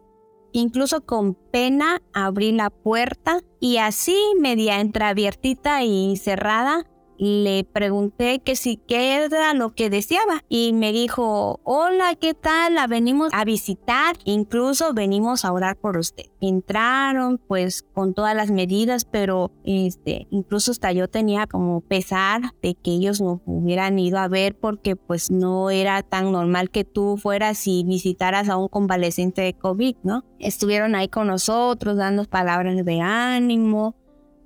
incluso 0.51 1.05
con 1.05 1.35
pena 1.35 2.01
abrí 2.13 2.51
la 2.51 2.69
puerta 2.69 3.41
y 3.59 3.77
así 3.77 4.17
media 4.39 4.79
entreabiertita 4.79 5.83
y 5.83 6.17
cerrada 6.17 6.85
le 7.19 7.65
pregunté 7.65 8.39
que 8.39 8.55
si 8.55 8.77
qué 8.77 9.25
era 9.25 9.53
lo 9.53 9.75
que 9.75 9.89
deseaba 9.89 10.45
y 10.47 10.71
me 10.71 10.93
dijo, 10.93 11.59
hola, 11.63 12.15
¿qué 12.15 12.33
tal? 12.33 12.75
La 12.75 12.87
venimos 12.87 13.33
a 13.33 13.43
visitar, 13.43 14.15
incluso 14.23 14.93
venimos 14.93 15.43
a 15.43 15.51
orar 15.51 15.75
por 15.75 15.97
usted. 15.97 16.27
Entraron 16.39 17.37
pues 17.37 17.83
con 17.93 18.13
todas 18.13 18.35
las 18.35 18.51
medidas, 18.51 19.03
pero 19.03 19.51
este, 19.65 20.27
incluso 20.31 20.71
hasta 20.71 20.93
yo 20.93 21.09
tenía 21.09 21.45
como 21.45 21.81
pesar 21.81 22.53
de 22.61 22.75
que 22.75 22.91
ellos 22.91 23.19
no 23.19 23.41
hubieran 23.45 23.99
ido 23.99 24.17
a 24.17 24.29
ver 24.29 24.55
porque 24.55 24.95
pues 24.95 25.29
no 25.29 25.69
era 25.69 26.01
tan 26.03 26.31
normal 26.31 26.69
que 26.69 26.85
tú 26.85 27.17
fueras 27.17 27.67
y 27.67 27.83
visitaras 27.83 28.47
a 28.47 28.55
un 28.55 28.69
convaleciente 28.69 29.41
de 29.41 29.53
COVID, 29.53 29.97
¿no? 30.03 30.23
Estuvieron 30.39 30.95
ahí 30.95 31.09
con 31.09 31.27
nosotros 31.27 31.97
dando 31.97 32.23
palabras 32.23 32.85
de 32.85 33.01
ánimo, 33.01 33.93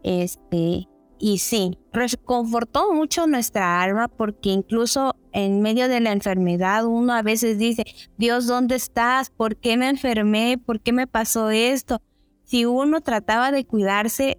este, 0.02 0.88
y 1.26 1.38
sí, 1.38 1.80
reconfortó 1.94 2.94
mucho 2.94 3.28
nuestra 3.28 3.82
alma 3.82 4.10
porque 4.10 4.50
incluso 4.50 5.16
en 5.32 5.62
medio 5.62 5.88
de 5.88 6.02
la 6.02 6.12
enfermedad 6.12 6.86
uno 6.86 7.14
a 7.14 7.22
veces 7.22 7.58
dice, 7.58 7.86
Dios, 8.18 8.46
¿dónde 8.46 8.76
estás? 8.76 9.30
¿Por 9.30 9.56
qué 9.56 9.78
me 9.78 9.88
enfermé? 9.88 10.58
¿Por 10.58 10.82
qué 10.82 10.92
me 10.92 11.08
pasó 11.08 11.50
esto? 11.50 12.02
Si 12.44 12.66
uno 12.66 13.00
trataba 13.00 13.54
de 13.54 13.64
cuidarse, 13.64 14.38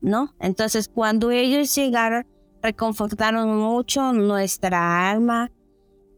¿no? 0.00 0.34
Entonces 0.40 0.88
cuando 0.88 1.30
ellos 1.32 1.74
llegaron, 1.74 2.26
reconfortaron 2.62 3.54
mucho 3.54 4.14
nuestra 4.14 5.10
alma 5.10 5.50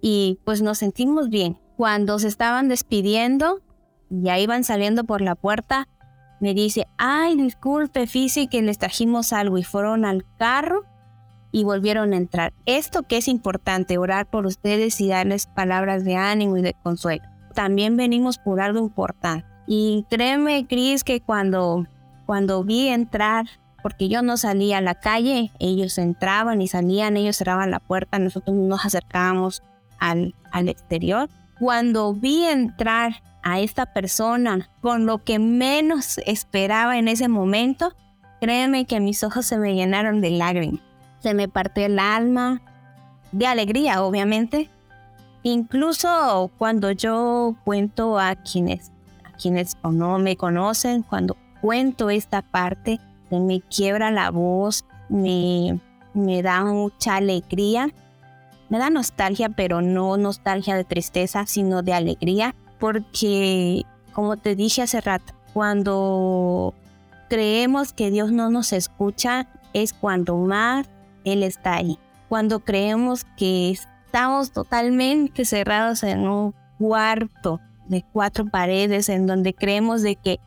y 0.01 0.39
pues 0.45 0.63
nos 0.63 0.79
sentimos 0.79 1.29
bien. 1.29 1.59
Cuando 1.77 2.21
se 2.21 2.29
estaban 2.29 2.69
despidiendo, 2.69 3.63
ya 4.11 4.39
iban 4.39 4.63
saliendo 4.63 5.03
por 5.03 5.23
la 5.23 5.35
puerta, 5.35 5.89
me 6.45 6.53
dice, 6.53 6.87
ay, 6.99 7.37
disculpe, 7.37 8.07
Fisi, 8.07 8.49
que 8.49 8.61
les 8.61 8.77
trajimos 8.77 9.33
algo 9.33 9.57
y 9.57 9.65
fueron 9.65 10.05
al 10.05 10.27
carro 10.37 10.85
y 11.53 11.65
volvieron 11.65 12.13
a 12.13 12.19
entrar. 12.19 12.53
Esto 12.67 13.05
que 13.05 13.17
es 13.17 13.29
importante, 13.29 13.97
orar 13.97 14.27
por 14.27 14.45
ustedes 14.45 15.01
y 15.01 15.09
darles 15.09 15.47
palabras 15.47 16.05
de 16.05 16.17
ánimo 16.17 16.59
y 16.59 16.63
de 16.63 16.75
consuelo. 16.83 17.25
También 17.55 17.97
venimos 17.97 18.37
por 18.37 18.61
algo 18.61 18.79
importante. 18.79 19.47
Y 19.67 20.05
créeme, 20.11 20.67
Cris, 20.67 21.03
que 21.03 21.23
cuando, 21.23 21.87
cuando 22.27 22.63
vi 22.63 22.89
entrar, 22.89 23.47
porque 23.83 24.11
yo 24.11 24.21
no 24.21 24.37
salía 24.37 24.77
a 24.77 24.83
la 24.83 24.97
calle, 24.97 25.51
ellos 25.59 25.97
entraban 25.97 26.61
y 26.61 26.69
salían, 26.69 27.17
ellos 27.17 27.39
cerraban 27.39 27.71
la 27.71 27.81
puerta, 27.81 28.19
nosotros 28.19 28.55
nos 28.55 28.85
acercábamos 28.85 29.63
al, 29.99 30.35
al 30.53 30.69
exterior. 30.69 31.31
Cuando 31.59 32.13
vi 32.13 32.45
entrar 32.45 33.23
a 33.45 33.61
esta 33.61 33.87
persona 33.87 34.71
con 34.81 35.07
lo 35.07 35.23
que 35.23 35.39
menos 35.39 36.19
esperaba 36.27 36.99
en 36.99 37.09
ese 37.09 37.29
momento, 37.29 37.93
créeme 38.41 38.87
que 38.87 39.01
mis 39.01 39.23
ojos 39.23 39.47
se 39.47 39.59
me 39.59 39.75
llenaron 39.75 40.23
de 40.23 40.31
lágrimas. 40.31 40.81
Se 41.21 41.35
me 41.35 41.47
partió 41.47 41.85
el 41.85 41.99
alma, 41.99 42.63
de 43.33 43.47
alegría, 43.47 44.03
obviamente. 44.03 44.71
Incluso 45.43 46.51
cuando 46.57 46.91
yo 46.91 47.55
cuento 47.65 48.19
a 48.19 48.35
quienes, 48.35 48.91
a 49.25 49.37
quienes 49.37 49.77
no 49.83 50.19
me 50.19 50.37
conocen, 50.37 51.03
cuando 51.03 51.37
cuento 51.61 52.09
esta 52.09 52.41
parte, 52.41 52.99
me 53.31 53.61
quiebra 53.61 54.11
la 54.11 54.31
voz, 54.31 54.87
me, 55.11 55.81
me 56.15 56.43
da 56.43 56.65
mucha 56.65 57.17
alegría. 57.17 57.91
Me 58.71 58.79
da 58.79 58.89
nostalgia, 58.89 59.51
pero 59.51 59.83
no 59.83 60.17
nostalgia 60.17 60.77
de 60.77 60.85
tristeza, 60.85 61.45
sino 61.47 61.83
de 61.83 61.93
alegría 61.93 62.55
porque, 62.79 63.83
como 64.13 64.37
te 64.37 64.55
dije 64.55 64.83
hace 64.83 65.01
rato, 65.01 65.33
cuando 65.53 66.75
creemos 67.29 67.93
que 67.93 68.11
Dios 68.11 68.33
no 68.33 68.51
nos 68.51 68.73
escucha 68.73 69.49
es 69.73 69.93
cuando 69.93 70.37
más 70.37 70.89
Él 71.25 71.43
está 71.43 71.75
ahí. 71.75 71.99
Cuando 72.29 72.61
creemos 72.61 73.25
que 73.37 73.71
estamos 73.71 74.53
totalmente 74.53 75.45
cerrados 75.45 76.03
en 76.03 76.29
un 76.29 76.55
cuarto 76.79 77.61
de 77.87 78.05
cuatro 78.13 78.47
paredes 78.47 79.09
en 79.09 79.27
donde 79.27 79.55
creemos 79.55 80.03
de 80.03 80.17
que 80.17 80.41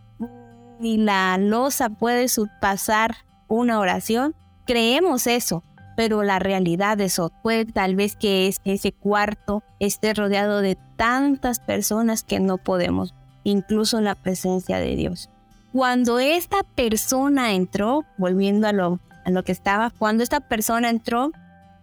ni 0.80 0.98
la 0.98 1.38
losa 1.38 1.90
puede 1.90 2.28
pasar 2.62 3.16
una 3.48 3.80
oración, 3.80 4.36
creemos 4.66 5.28
eso, 5.28 5.64
pero 5.98 6.22
la 6.22 6.38
realidad 6.38 7.02
es 7.02 7.14
eso. 7.14 7.32
Puede 7.42 7.66
tal 7.66 7.96
vez 7.96 8.16
que 8.16 8.54
ese 8.66 8.92
cuarto 8.92 9.64
esté 9.80 10.14
rodeado 10.14 10.62
de 10.62 10.78
tantas 10.96 11.60
personas 11.60 12.24
que 12.24 12.40
no 12.40 12.60
podemos, 12.60 13.16
incluso 13.44 14.00
la 14.00 14.14
presencia 14.14 14.78
de 14.78 14.96
Dios. 14.96 15.32
Cuando 15.74 16.20
esta 16.20 16.62
persona 16.62 17.54
entró, 17.54 18.06
volviendo 18.20 18.68
a 18.68 18.74
lo, 18.74 19.00
a 19.26 19.32
lo 19.32 19.42
que 19.42 19.52
estaba, 19.52 19.90
cuando 19.90 20.22
esta 20.22 20.40
persona 20.40 20.92
entró, 20.92 21.32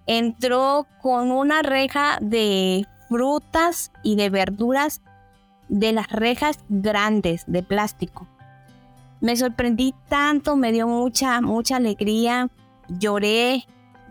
entró 0.06 0.86
con 1.02 1.32
una 1.32 1.62
reja 1.62 2.18
de 2.20 2.86
frutas 3.08 3.90
y 4.04 4.14
de 4.14 4.30
verduras 4.30 5.00
de 5.68 5.92
las 5.92 6.08
rejas 6.12 6.60
grandes 6.68 7.42
de 7.48 7.64
plástico. 7.64 8.28
Me 9.20 9.34
sorprendí 9.36 9.92
tanto, 10.08 10.54
me 10.54 10.70
dio 10.70 10.86
mucha, 10.86 11.40
mucha 11.40 11.76
alegría, 11.76 12.48
lloré, 12.88 13.66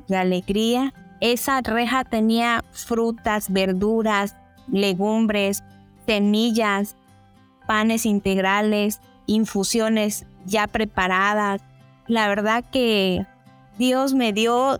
de 0.07 0.17
alegría. 0.17 0.93
Esa 1.19 1.61
reja 1.61 2.03
tenía 2.03 2.63
frutas, 2.71 3.51
verduras, 3.51 4.35
legumbres, 4.67 5.63
semillas, 6.05 6.95
panes 7.67 8.05
integrales, 8.05 8.99
infusiones 9.25 10.25
ya 10.45 10.67
preparadas. 10.67 11.61
La 12.07 12.27
verdad 12.27 12.63
que 12.71 13.25
Dios 13.77 14.13
me 14.13 14.33
dio 14.33 14.79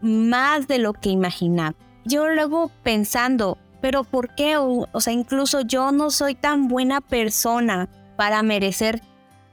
más 0.00 0.68
de 0.68 0.78
lo 0.78 0.92
que 0.92 1.10
imaginaba. 1.10 1.74
Yo 2.04 2.28
luego 2.28 2.70
pensando, 2.82 3.58
pero 3.80 4.04
¿por 4.04 4.34
qué? 4.34 4.56
O, 4.56 4.86
sea, 5.00 5.12
incluso 5.12 5.60
yo 5.60 5.92
no 5.92 6.10
soy 6.10 6.34
tan 6.34 6.68
buena 6.68 7.00
persona 7.00 7.88
para 8.16 8.42
merecer 8.42 9.02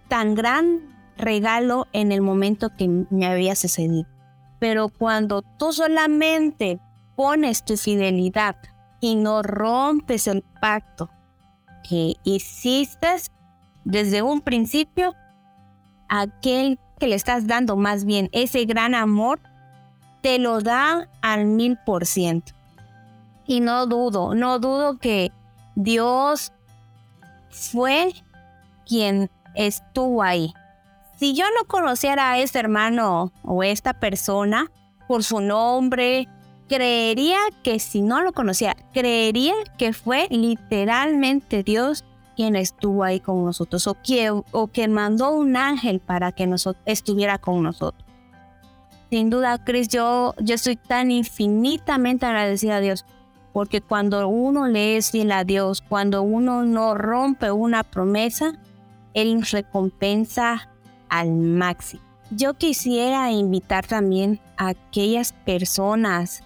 tan 0.08 0.36
gran 0.36 0.80
regalo 1.18 1.88
en 1.94 2.12
el 2.12 2.22
momento 2.22 2.72
que 2.76 2.88
me 3.10 3.26
había 3.26 3.56
sucedido. 3.56 4.08
Pero 4.60 4.90
cuando 4.90 5.42
tú 5.42 5.74
solamente 5.74 6.80
pones 7.16 7.64
tu 7.64 7.78
fidelidad 7.78 8.58
y 9.00 9.16
no 9.16 9.42
rompes 9.44 10.28
el 10.28 10.44
pacto 10.62 11.10
que 11.88 12.16
hiciste 12.24 13.08
desde 13.84 14.22
un 14.22 14.42
principio, 14.42 15.16
aquel 16.10 16.80
que 17.00 17.08
le 17.08 17.16
estás 17.16 17.48
dando 17.48 17.76
más 17.76 18.06
bien 18.06 18.30
ese 18.32 18.66
gran 18.66 18.96
amor, 18.96 19.40
te 20.22 20.40
lo 20.40 20.62
da 20.62 21.10
al 21.22 21.46
mil 21.46 21.78
por 21.86 22.06
ciento. 22.06 22.54
Y 23.46 23.60
no 23.60 23.86
dudo, 23.86 24.34
no 24.34 24.60
dudo 24.60 24.98
que 24.98 25.32
Dios 25.76 26.52
fue 27.52 28.14
quien 28.88 29.30
estuvo 29.54 30.24
ahí. 30.24 30.54
Si 31.18 31.34
yo 31.34 31.46
no 31.58 31.66
conociera 31.68 32.32
a 32.32 32.40
este 32.40 32.60
hermano 32.60 33.32
o 33.44 33.64
esta 33.64 33.94
persona 33.94 34.70
por 35.08 35.24
su 35.24 35.40
nombre, 35.40 36.28
creería 36.68 37.38
que 37.64 37.80
si 37.80 38.02
no 38.02 38.22
lo 38.22 38.34
conocía, 38.34 38.76
creería 38.94 39.54
que 39.78 39.94
fue 39.94 40.28
literalmente 40.30 41.64
Dios 41.64 42.04
quien 42.36 42.58
estuvo 42.58 43.04
ahí 43.04 43.22
con 43.22 43.46
nosotros 43.46 43.88
o 43.88 43.96
que, 44.02 44.30
o 44.30 44.68
que 44.68 44.88
mandó 44.90 45.32
un 45.32 45.56
ángel 45.56 46.02
para 46.02 46.34
que 46.34 46.54
estuviera 46.86 47.38
con 47.38 47.64
nosotros. 47.64 48.04
Sin 49.10 49.30
duda, 49.30 49.64
Chris, 49.64 49.88
yo, 49.88 50.34
yo 50.40 50.56
estoy 50.56 50.76
tan 50.76 51.12
infinitamente 51.12 52.26
agradecida 52.26 52.78
a 52.78 52.82
Dios 52.82 53.06
porque 53.54 53.80
cuando 53.80 54.28
uno 54.28 54.68
le 54.68 54.98
es 54.98 55.12
fiel 55.12 55.32
a 55.32 55.46
Dios, 55.46 55.82
cuando 55.88 56.24
uno 56.24 56.64
no 56.64 56.94
rompe 56.96 57.52
una 57.52 57.84
promesa, 57.84 58.60
Él 59.14 59.40
nos 59.40 59.52
recompensa 59.52 60.75
al 61.20 61.32
máximo. 61.32 62.04
Yo 62.32 62.56
quisiera 62.56 63.32
invitar 63.32 63.86
también 63.86 64.40
a 64.58 64.70
aquellas 64.70 65.34
personas 65.34 66.44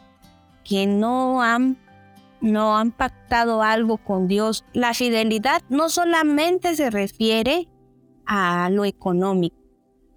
que 0.64 0.86
no 0.86 1.42
han 1.42 1.78
no 2.42 2.78
han 2.78 2.92
pactado 2.92 3.62
algo 3.62 3.98
con 3.98 4.28
Dios. 4.28 4.64
La 4.72 4.94
fidelidad 4.94 5.62
no 5.70 5.90
solamente 5.90 6.76
se 6.76 6.90
refiere 6.90 7.68
a 8.26 8.70
lo 8.72 8.86
económico. 8.86 9.58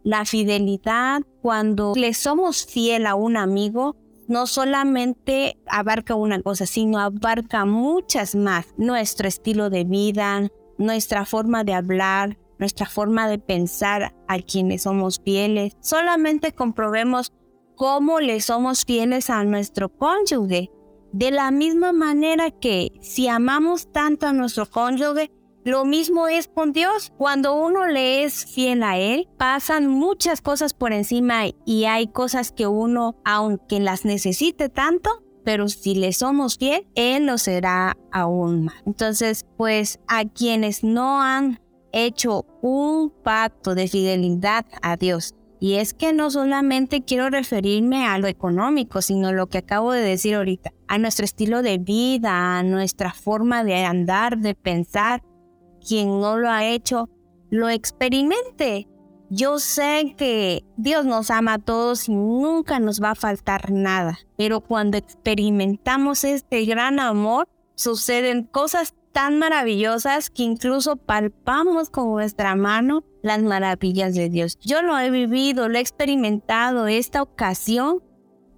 La 0.05 0.25
fidelidad 0.25 1.23
cuando 1.41 1.95
le 1.97 2.15
somos 2.15 2.67
fiel 2.67 3.07
a 3.07 3.17
un 3.17 3.37
amigo 3.37 3.97
no 4.29 4.47
solamente 4.47 5.59
abarca 5.67 6.15
una 6.15 6.41
cosa, 6.43 6.67
sino 6.67 6.99
abarca 6.99 7.65
muchas 7.65 8.35
más. 8.35 8.67
Nuestro 8.77 9.29
estilo 9.29 9.69
de 9.69 9.85
vida, 9.85 10.49
nuestra 10.79 11.25
forma 11.25 11.65
de 11.65 11.75
hablar, 11.75 12.39
nuestra 12.59 12.87
forma 12.87 13.29
de 13.29 13.39
pensar 13.39 14.15
a 14.29 14.39
quienes 14.39 14.83
somos 14.83 15.21
fieles. 15.25 15.77
Solamente 15.81 16.53
comprobemos 16.53 17.33
cómo 17.77 18.21
le 18.21 18.41
somos 18.41 18.85
fieles 18.85 19.31
a 19.31 19.45
nuestro 19.45 19.89
cónyuge. 19.89 20.71
De 21.13 21.31
la 21.31 21.51
misma 21.51 21.93
manera 21.93 22.51
que 22.51 22.89
si 23.01 23.29
amamos 23.29 23.93
tanto 23.93 24.27
a 24.27 24.33
nuestro 24.33 24.67
cónyuge, 24.67 25.31
lo 25.65 25.85
mismo 25.85 26.27
es 26.27 26.49
con 26.49 26.73
Dios. 26.73 27.13
Cuando 27.17 27.55
uno 27.55 27.87
le 27.87 28.25
es 28.25 28.47
fiel 28.47 28.83
a 28.83 28.99
Él, 28.99 29.29
pasan 29.39 29.87
muchas 29.87 30.41
cosas 30.41 30.75
por 30.75 30.93
encima 30.93 31.45
y 31.65 31.85
hay 31.85 32.09
cosas 32.09 32.51
que 32.51 32.67
uno, 32.67 33.15
aunque 33.25 33.79
las 33.79 34.05
necesite 34.05 34.69
tanto, 34.69 35.23
pero 35.45 35.69
si 35.69 35.95
le 35.95 36.13
somos 36.13 36.59
fiel, 36.59 36.89
Él 36.97 37.27
lo 37.27 37.39
será 37.39 37.97
aún 38.11 38.65
más. 38.65 38.75
Entonces, 38.87 39.47
pues 39.57 40.01
a 40.09 40.25
quienes 40.25 40.83
no 40.83 41.23
han 41.23 41.61
hecho 41.93 42.47
un 42.61 43.11
pacto 43.11 43.75
de 43.75 43.89
fidelidad 43.89 44.67
a 44.83 44.97
Dios, 44.97 45.35
y 45.63 45.75
es 45.75 45.95
que 45.95 46.13
no 46.13 46.29
solamente 46.29 47.05
quiero 47.05 47.31
referirme 47.31 48.05
a 48.05 48.19
lo 48.19 48.27
económico, 48.27 49.01
sino 49.01 49.33
lo 49.33 49.47
que 49.47 49.59
acabo 49.59 49.93
de 49.93 50.01
decir 50.01 50.35
ahorita, 50.35 50.73
a 50.89 50.99
nuestro 50.99 51.25
estilo 51.25 51.63
de 51.63 51.79
vida, 51.79 52.59
a 52.59 52.65
nuestra 52.65 53.13
forma 53.13 53.63
de 53.63 53.85
andar, 53.85 54.39
de 54.39 54.57
pensar. 54.57 55.23
Quien 55.87 56.21
no 56.21 56.37
lo 56.37 56.51
ha 56.51 56.65
hecho, 56.65 57.09
lo 57.49 57.69
experimente. 57.69 58.89
Yo 59.31 59.61
sé 59.61 60.17
que 60.19 60.65
Dios 60.77 61.05
nos 61.05 61.31
ama 61.31 61.55
a 61.55 61.59
todos 61.61 62.09
y 62.09 62.13
nunca 62.13 62.81
nos 62.81 63.01
va 63.01 63.13
a 63.13 63.15
faltar 63.15 63.71
nada, 63.71 64.19
pero 64.37 64.63
cuando 64.63 64.99
experimentamos 64.99 66.25
este 66.25 66.65
gran 66.65 66.99
amor, 66.99 67.49
suceden 67.77 68.43
cosas 68.43 68.95
tan 69.13 69.39
maravillosas 69.39 70.31
que 70.31 70.43
incluso 70.43 70.97
palpamos 70.97 71.91
con 71.91 72.11
nuestra 72.11 72.57
mano 72.57 73.05
las 73.23 73.43
maravillas 73.43 74.15
de 74.15 74.29
Dios. 74.29 74.59
Yo 74.61 74.83
lo 74.83 74.99
he 74.99 75.11
vivido, 75.11 75.69
lo 75.69 75.79
he 75.79 75.81
experimentado, 75.81 76.89
esta 76.89 77.23
ocasión 77.23 78.03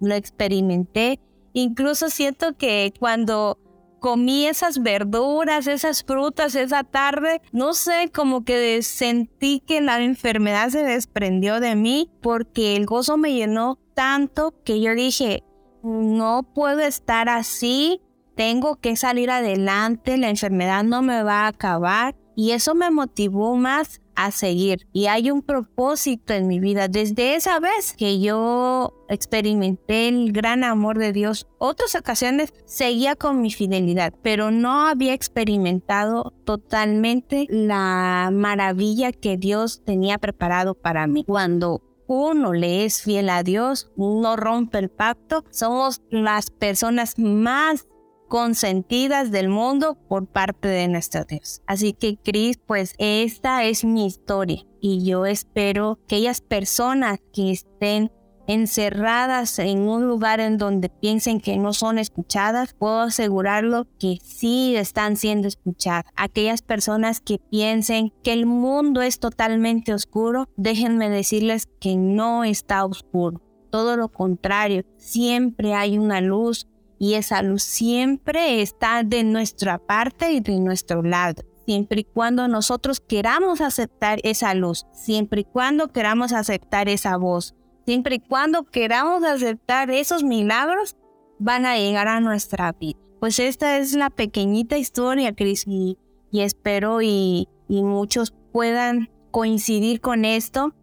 lo 0.00 0.14
experimenté. 0.14 1.20
Incluso 1.52 2.08
siento 2.08 2.56
que 2.56 2.92
cuando 2.98 3.58
comí 4.04 4.46
esas 4.46 4.82
verduras, 4.82 5.66
esas 5.66 6.04
frutas 6.04 6.54
esa 6.54 6.84
tarde, 6.84 7.40
no 7.52 7.72
sé, 7.72 8.10
como 8.12 8.44
que 8.44 8.82
sentí 8.82 9.60
que 9.60 9.80
la 9.80 10.02
enfermedad 10.02 10.68
se 10.68 10.82
desprendió 10.82 11.58
de 11.58 11.74
mí 11.74 12.10
porque 12.20 12.76
el 12.76 12.84
gozo 12.84 13.16
me 13.16 13.32
llenó 13.32 13.78
tanto 13.94 14.52
que 14.62 14.80
yo 14.80 14.94
dije, 14.94 15.42
no 15.82 16.42
puedo 16.54 16.80
estar 16.80 17.30
así, 17.30 18.02
tengo 18.34 18.76
que 18.76 18.96
salir 18.96 19.30
adelante, 19.30 20.16
la 20.16 20.30
enfermedad 20.30 20.84
no 20.84 21.02
me 21.02 21.22
va 21.22 21.42
a 21.42 21.48
acabar. 21.48 22.16
Y 22.36 22.50
eso 22.50 22.74
me 22.74 22.90
motivó 22.90 23.54
más 23.54 24.00
a 24.16 24.30
seguir. 24.30 24.86
Y 24.92 25.06
hay 25.06 25.30
un 25.30 25.42
propósito 25.42 26.34
en 26.34 26.46
mi 26.46 26.58
vida. 26.58 26.88
Desde 26.88 27.36
esa 27.36 27.60
vez 27.60 27.94
que 27.96 28.20
yo 28.20 28.92
experimenté 29.08 30.08
el 30.08 30.32
gran 30.32 30.64
amor 30.64 30.98
de 30.98 31.12
Dios, 31.12 31.46
otras 31.58 31.94
ocasiones 31.94 32.52
seguía 32.64 33.16
con 33.16 33.40
mi 33.40 33.52
fidelidad, 33.52 34.12
pero 34.22 34.50
no 34.50 34.86
había 34.86 35.14
experimentado 35.14 36.32
totalmente 36.44 37.46
la 37.50 38.30
maravilla 38.32 39.12
que 39.12 39.36
Dios 39.36 39.82
tenía 39.84 40.18
preparado 40.18 40.74
para 40.74 41.06
mí. 41.06 41.24
Cuando 41.24 41.82
uno 42.06 42.52
le 42.52 42.84
es 42.84 43.02
fiel 43.02 43.30
a 43.30 43.42
Dios, 43.42 43.90
no 43.96 44.36
rompe 44.36 44.78
el 44.78 44.90
pacto, 44.90 45.44
somos 45.50 46.02
las 46.10 46.50
personas 46.50 47.18
más 47.18 47.86
consentidas 48.34 49.30
del 49.30 49.48
mundo 49.48 49.96
por 50.08 50.26
parte 50.26 50.66
de 50.66 50.88
nuestro 50.88 51.24
Dios. 51.24 51.62
Así 51.68 51.92
que 51.92 52.16
Cris, 52.16 52.58
pues 52.58 52.96
esta 52.98 53.62
es 53.62 53.84
mi 53.84 54.06
historia 54.06 54.66
y 54.80 55.04
yo 55.04 55.24
espero 55.24 56.00
que 56.08 56.16
aquellas 56.16 56.40
personas 56.40 57.20
que 57.32 57.52
estén 57.52 58.10
encerradas 58.48 59.60
en 59.60 59.88
un 59.88 60.08
lugar 60.08 60.40
en 60.40 60.58
donde 60.58 60.88
piensen 60.88 61.40
que 61.40 61.56
no 61.58 61.72
son 61.72 61.96
escuchadas, 61.96 62.74
puedo 62.74 63.02
asegurarlo 63.02 63.86
que 64.00 64.18
sí 64.20 64.74
están 64.74 65.16
siendo 65.16 65.46
escuchadas. 65.46 66.06
Aquellas 66.16 66.62
personas 66.62 67.20
que 67.20 67.38
piensen 67.38 68.12
que 68.24 68.32
el 68.32 68.46
mundo 68.46 69.00
es 69.02 69.20
totalmente 69.20 69.94
oscuro, 69.94 70.48
déjenme 70.56 71.08
decirles 71.08 71.68
que 71.78 71.94
no 71.94 72.42
está 72.42 72.84
oscuro. 72.84 73.40
Todo 73.70 73.96
lo 73.96 74.08
contrario, 74.08 74.84
siempre 74.98 75.74
hay 75.74 75.98
una 75.98 76.20
luz, 76.20 76.66
y 77.04 77.16
esa 77.16 77.42
luz 77.42 77.62
siempre 77.62 78.62
está 78.62 79.02
de 79.02 79.24
nuestra 79.24 79.76
parte 79.76 80.32
y 80.32 80.40
de 80.40 80.58
nuestro 80.58 81.02
lado. 81.02 81.42
Siempre 81.66 82.00
y 82.00 82.04
cuando 82.04 82.48
nosotros 82.48 82.98
queramos 82.98 83.60
aceptar 83.60 84.20
esa 84.22 84.54
luz, 84.54 84.86
siempre 84.90 85.42
y 85.42 85.44
cuando 85.44 85.88
queramos 85.88 86.32
aceptar 86.32 86.88
esa 86.88 87.18
voz, 87.18 87.54
siempre 87.84 88.14
y 88.14 88.20
cuando 88.20 88.64
queramos 88.64 89.22
aceptar 89.22 89.90
esos 89.90 90.24
milagros, 90.24 90.96
van 91.38 91.66
a 91.66 91.76
llegar 91.76 92.08
a 92.08 92.20
nuestra 92.20 92.72
vida. 92.72 92.98
Pues 93.20 93.38
esta 93.38 93.76
es 93.76 93.92
la 93.92 94.08
pequeñita 94.08 94.78
historia, 94.78 95.34
Cris, 95.34 95.64
y, 95.66 95.98
espero 96.32 97.02
y, 97.02 97.48
y 97.68 97.82
muchos 97.82 98.32
puedan 98.50 99.10
coincidir 99.30 100.00
con 100.00 100.24
esto. 100.24 100.74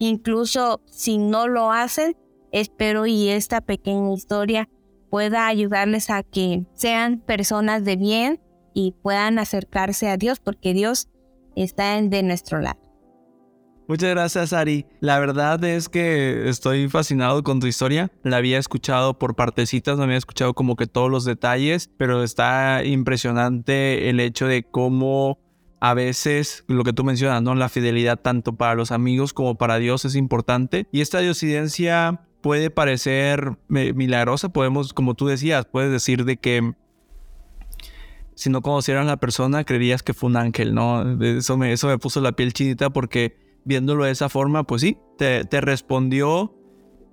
Incluso 0.00 0.80
si 0.86 1.18
no 1.18 1.46
lo 1.46 1.70
hacen, 1.70 2.16
espero 2.50 3.06
y 3.06 3.28
esta 3.28 3.60
pequeña 3.60 4.12
historia 4.12 4.68
pueda 5.10 5.46
ayudarles 5.46 6.10
a 6.10 6.22
que 6.22 6.64
sean 6.74 7.18
personas 7.18 7.84
de 7.84 7.96
bien 7.96 8.40
y 8.74 8.94
puedan 9.02 9.38
acercarse 9.38 10.08
a 10.08 10.16
Dios 10.16 10.40
porque 10.40 10.74
Dios 10.74 11.08
está 11.56 12.00
de 12.00 12.22
nuestro 12.22 12.60
lado. 12.60 12.78
Muchas 13.88 14.10
gracias, 14.10 14.52
Ari. 14.52 14.84
La 15.00 15.18
verdad 15.18 15.64
es 15.64 15.88
que 15.88 16.46
estoy 16.46 16.90
fascinado 16.90 17.42
con 17.42 17.58
tu 17.58 17.66
historia. 17.66 18.10
La 18.22 18.36
había 18.36 18.58
escuchado 18.58 19.18
por 19.18 19.34
partecitas, 19.34 19.96
no 19.96 20.04
había 20.04 20.18
escuchado 20.18 20.52
como 20.52 20.76
que 20.76 20.86
todos 20.86 21.10
los 21.10 21.24
detalles, 21.24 21.90
pero 21.96 22.22
está 22.22 22.84
impresionante 22.84 24.10
el 24.10 24.20
hecho 24.20 24.46
de 24.46 24.62
cómo 24.62 25.38
a 25.80 25.94
veces 25.94 26.64
lo 26.68 26.84
que 26.84 26.92
tú 26.92 27.02
mencionas, 27.02 27.42
¿no? 27.42 27.54
La 27.54 27.70
fidelidad 27.70 28.20
tanto 28.20 28.56
para 28.56 28.74
los 28.74 28.92
amigos 28.92 29.32
como 29.32 29.56
para 29.56 29.78
Dios 29.78 30.04
es 30.04 30.16
importante. 30.16 30.86
Y 30.92 31.00
esta 31.00 31.20
diosidencia 31.20 32.27
puede 32.40 32.70
parecer 32.70 33.56
milagrosa, 33.68 34.48
podemos, 34.50 34.92
como 34.92 35.14
tú 35.14 35.26
decías, 35.26 35.66
puedes 35.66 35.90
decir 35.90 36.24
de 36.24 36.36
que 36.36 36.72
si 38.34 38.50
no 38.50 38.62
conocieran 38.62 39.04
a 39.04 39.12
la 39.12 39.16
persona, 39.16 39.64
creerías 39.64 40.02
que 40.04 40.14
fue 40.14 40.30
un 40.30 40.36
ángel, 40.36 40.72
¿no? 40.72 41.20
Eso 41.22 41.56
me, 41.56 41.72
eso 41.72 41.88
me 41.88 41.98
puso 41.98 42.20
la 42.20 42.32
piel 42.32 42.52
chinita 42.52 42.90
porque 42.90 43.36
viéndolo 43.64 44.04
de 44.04 44.12
esa 44.12 44.28
forma, 44.28 44.64
pues 44.64 44.82
sí, 44.82 44.96
te, 45.16 45.42
respondió 45.60 46.54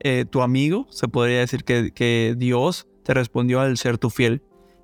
eh, 0.02 0.26
tu 0.30 0.44
amigo, 0.44 0.86
se 0.92 1.08
podría 1.08 1.40
decir 1.40 1.64
que, 1.64 1.92
que, 1.92 2.36
Dios 2.38 2.88
te 3.04 3.16
respondió 3.16 3.60
al 3.60 3.78
ser 3.78 3.98
tu 3.98 4.12
fiel. 4.12 4.44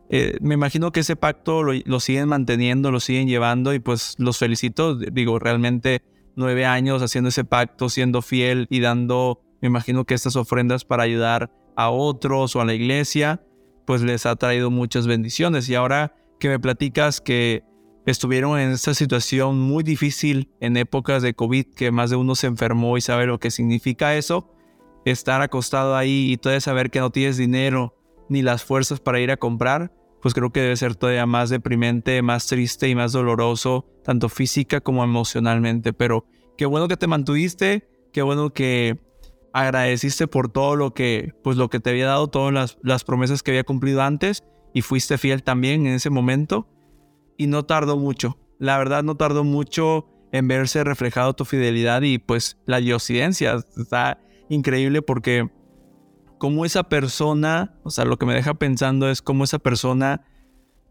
Eh, 0.10 0.38
me 0.42 0.56
imagino 0.56 0.92
que 0.92 1.02
ese 1.02 1.16
pacto 1.16 1.62
lo, 1.62 1.74
lo, 1.86 2.00
siguen 2.00 2.28
manteniendo, 2.28 2.92
lo 2.92 3.00
siguen 3.00 3.28
llevando 3.28 3.74
y 3.74 3.80
pues 3.80 4.16
los 4.18 4.40
felicito, 4.40 4.96
digo, 4.96 5.38
realmente 5.38 6.02
nueve 6.36 6.66
años 6.66 7.04
haciendo 7.04 7.30
ese 7.30 7.44
pacto, 7.44 7.88
siendo 7.88 8.22
fiel 8.24 8.66
y 8.72 8.80
dando 8.80 9.42
me 9.62 9.68
imagino 9.68 10.06
que 10.06 10.14
estas 10.14 10.36
ofrendas 10.36 10.86
para 10.86 11.04
ayudar 11.04 11.52
a 11.76 11.90
otros 11.90 12.56
o 12.56 12.62
a 12.62 12.66
la 12.66 12.74
iglesia, 12.74 13.44
pues 13.86 14.02
les 14.02 14.26
ha 14.26 14.36
traído 14.36 14.72
muchas 14.72 15.08
bendiciones. 15.08 15.70
Y 15.70 15.76
ahora 15.76 16.16
que 16.40 16.50
me 16.50 16.60
platicas 16.60 17.22
que 17.22 17.64
estuvieron 18.06 18.60
en 18.60 18.72
esta 18.72 18.94
situación 18.94 19.60
muy 19.60 19.84
difícil 19.84 20.50
en 20.60 20.78
épocas 20.78 21.22
de 21.22 21.34
COVID, 21.34 21.68
que 21.76 21.92
más 21.92 22.10
de 22.10 22.16
uno 22.16 22.36
se 22.36 22.48
enfermó 22.48 22.98
y 22.98 23.02
sabe 23.02 23.28
lo 23.28 23.40
que 23.40 23.52
significa 23.52 24.16
eso, 24.16 24.52
estar 25.06 25.42
acostado 25.42 25.96
ahí 25.96 26.32
y 26.32 26.38
todavía 26.38 26.62
saber 26.62 26.90
que 26.90 27.00
no 27.00 27.12
tienes 27.12 27.38
dinero 27.38 27.96
ni 28.30 28.42
las 28.42 28.64
fuerzas 28.64 29.00
para 29.00 29.20
ir 29.20 29.30
a 29.32 29.38
comprar, 29.38 29.94
pues 30.22 30.34
creo 30.34 30.52
que 30.52 30.62
debe 30.62 30.76
ser 30.78 30.96
todavía 30.96 31.26
más 31.26 31.50
deprimente, 31.50 32.22
más 32.22 32.48
triste 32.48 32.88
y 32.88 32.96
más 32.96 33.12
doloroso, 33.12 33.86
tanto 34.04 34.30
física 34.30 34.82
como 34.82 35.04
emocionalmente. 35.04 35.94
Pero 35.94 36.26
qué 36.58 36.66
bueno 36.66 36.88
que 36.88 36.98
te 36.98 37.08
mantuviste, 37.08 37.88
qué 38.14 38.22
bueno 38.22 38.52
que 38.52 39.00
agradeciste 39.54 40.28
por 40.28 40.50
todo 40.50 40.76
lo 40.76 40.94
que, 40.94 41.34
pues 41.44 41.58
lo 41.58 41.70
que 41.70 41.80
te 41.80 41.90
había 41.90 42.08
dado, 42.08 42.28
todas 42.28 42.78
las, 42.82 43.04
promesas 43.04 43.44
que 43.44 43.52
había 43.52 43.64
cumplido 43.64 44.02
antes 44.02 44.44
y 44.74 44.82
fuiste 44.82 45.18
fiel 45.18 45.44
también 45.44 45.86
en 45.86 45.94
ese 45.94 46.10
momento. 46.10 46.68
Y 47.38 47.48
no 47.48 47.64
tardó 47.64 47.98
mucho. 47.98 48.38
La 48.60 48.78
verdad 48.78 49.04
no 49.04 49.16
tardó 49.16 49.44
mucho 49.44 50.08
en 50.32 50.48
verse 50.48 50.84
reflejado 50.84 51.34
tu 51.34 51.46
fidelidad 51.46 52.02
y 52.04 52.20
pues 52.20 52.58
la 52.66 52.78
diosidencia. 52.78 53.58
Está 53.78 54.20
increíble 54.50 55.02
porque 55.02 55.50
como 56.38 56.66
esa 56.66 56.84
persona, 56.84 57.76
o 57.84 57.90
sea, 57.90 58.06
lo 58.06 58.18
que 58.18 58.26
me 58.26 58.34
deja 58.34 58.54
pensando 58.54 59.10
es 59.10 59.22
cómo 59.22 59.44
esa 59.44 59.60
persona 59.60 60.24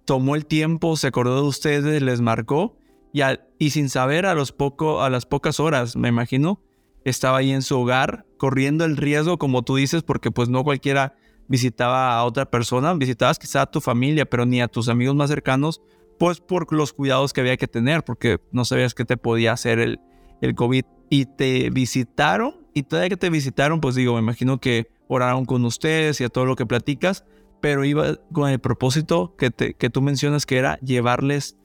tomó 0.05 0.35
el 0.35 0.47
tiempo, 0.47 0.97
se 0.97 1.07
acordó 1.07 1.43
de 1.43 1.49
ustedes, 1.49 2.03
les 2.03 2.21
marcó 2.21 2.77
y, 3.13 3.21
y 3.59 3.71
sin 3.71 3.89
saber 3.89 4.27
a, 4.27 4.35
los 4.35 4.53
poco, 4.53 5.03
a 5.03 5.11
las 5.11 5.27
pocas 5.27 5.61
horas, 5.61 5.97
me 5.97 6.09
imagino, 6.09 6.63
estaba 7.05 7.39
ahí 7.39 7.53
en 7.53 7.63
su 7.63 7.79
hogar 7.79 8.27
corriendo 8.41 8.87
el 8.87 8.97
riesgo, 8.97 9.37
como 9.37 9.63
tú 9.63 9.77
dices, 9.77 10.03
porque 10.03 10.31
pues 10.31 10.49
no 10.49 10.65
cualquiera 10.65 11.15
visitaba 11.47 12.15
a 12.17 12.25
otra 12.25 12.51
persona, 12.51 12.95
visitabas 12.95 13.39
quizá 13.39 13.61
a 13.61 13.71
tu 13.71 13.83
familia, 13.83 14.25
pero 14.25 14.47
ni 14.47 14.63
a 14.63 14.69
tus 14.69 14.89
amigos 14.89 15.15
más 15.15 15.29
cercanos, 15.29 15.83
pues 16.19 16.41
por 16.41 16.73
los 16.73 16.95
cuidados 16.95 17.35
que 17.35 17.43
había 17.43 17.59
que 17.59 17.69
tener, 17.69 18.03
porque 18.03 18.41
no 18.51 18.65
sabías 18.65 18.95
qué 18.95 19.05
te 19.05 19.19
podía 19.19 19.53
hacer 19.53 19.79
el, 19.79 20.01
el 20.41 20.55
COVID. 20.55 20.85
Y 21.11 21.27
te 21.27 21.69
visitaron, 21.69 22.67
y 22.73 22.85
todavía 22.85 23.11
que 23.11 23.19
te 23.19 23.29
visitaron, 23.29 23.83
pues 23.83 23.95
digo, 23.95 24.15
me 24.15 24.21
imagino 24.21 24.59
que 24.59 24.89
oraron 25.07 25.45
con 25.45 25.63
ustedes 25.67 26.19
y 26.23 26.25
a 26.25 26.31
todo 26.31 26.47
lo 26.47 26.57
que 26.57 26.65
platicas, 26.65 27.27
pero 27.61 27.85
iba 27.85 28.17
con 28.33 28.49
el 28.49 28.59
propósito 28.59 29.37
que, 29.37 29.51
te, 29.51 29.75
que 29.75 29.91
tú 29.91 30.01
mencionas 30.01 30.47
que 30.47 30.57
era 30.57 30.79
llevarles 30.79 31.59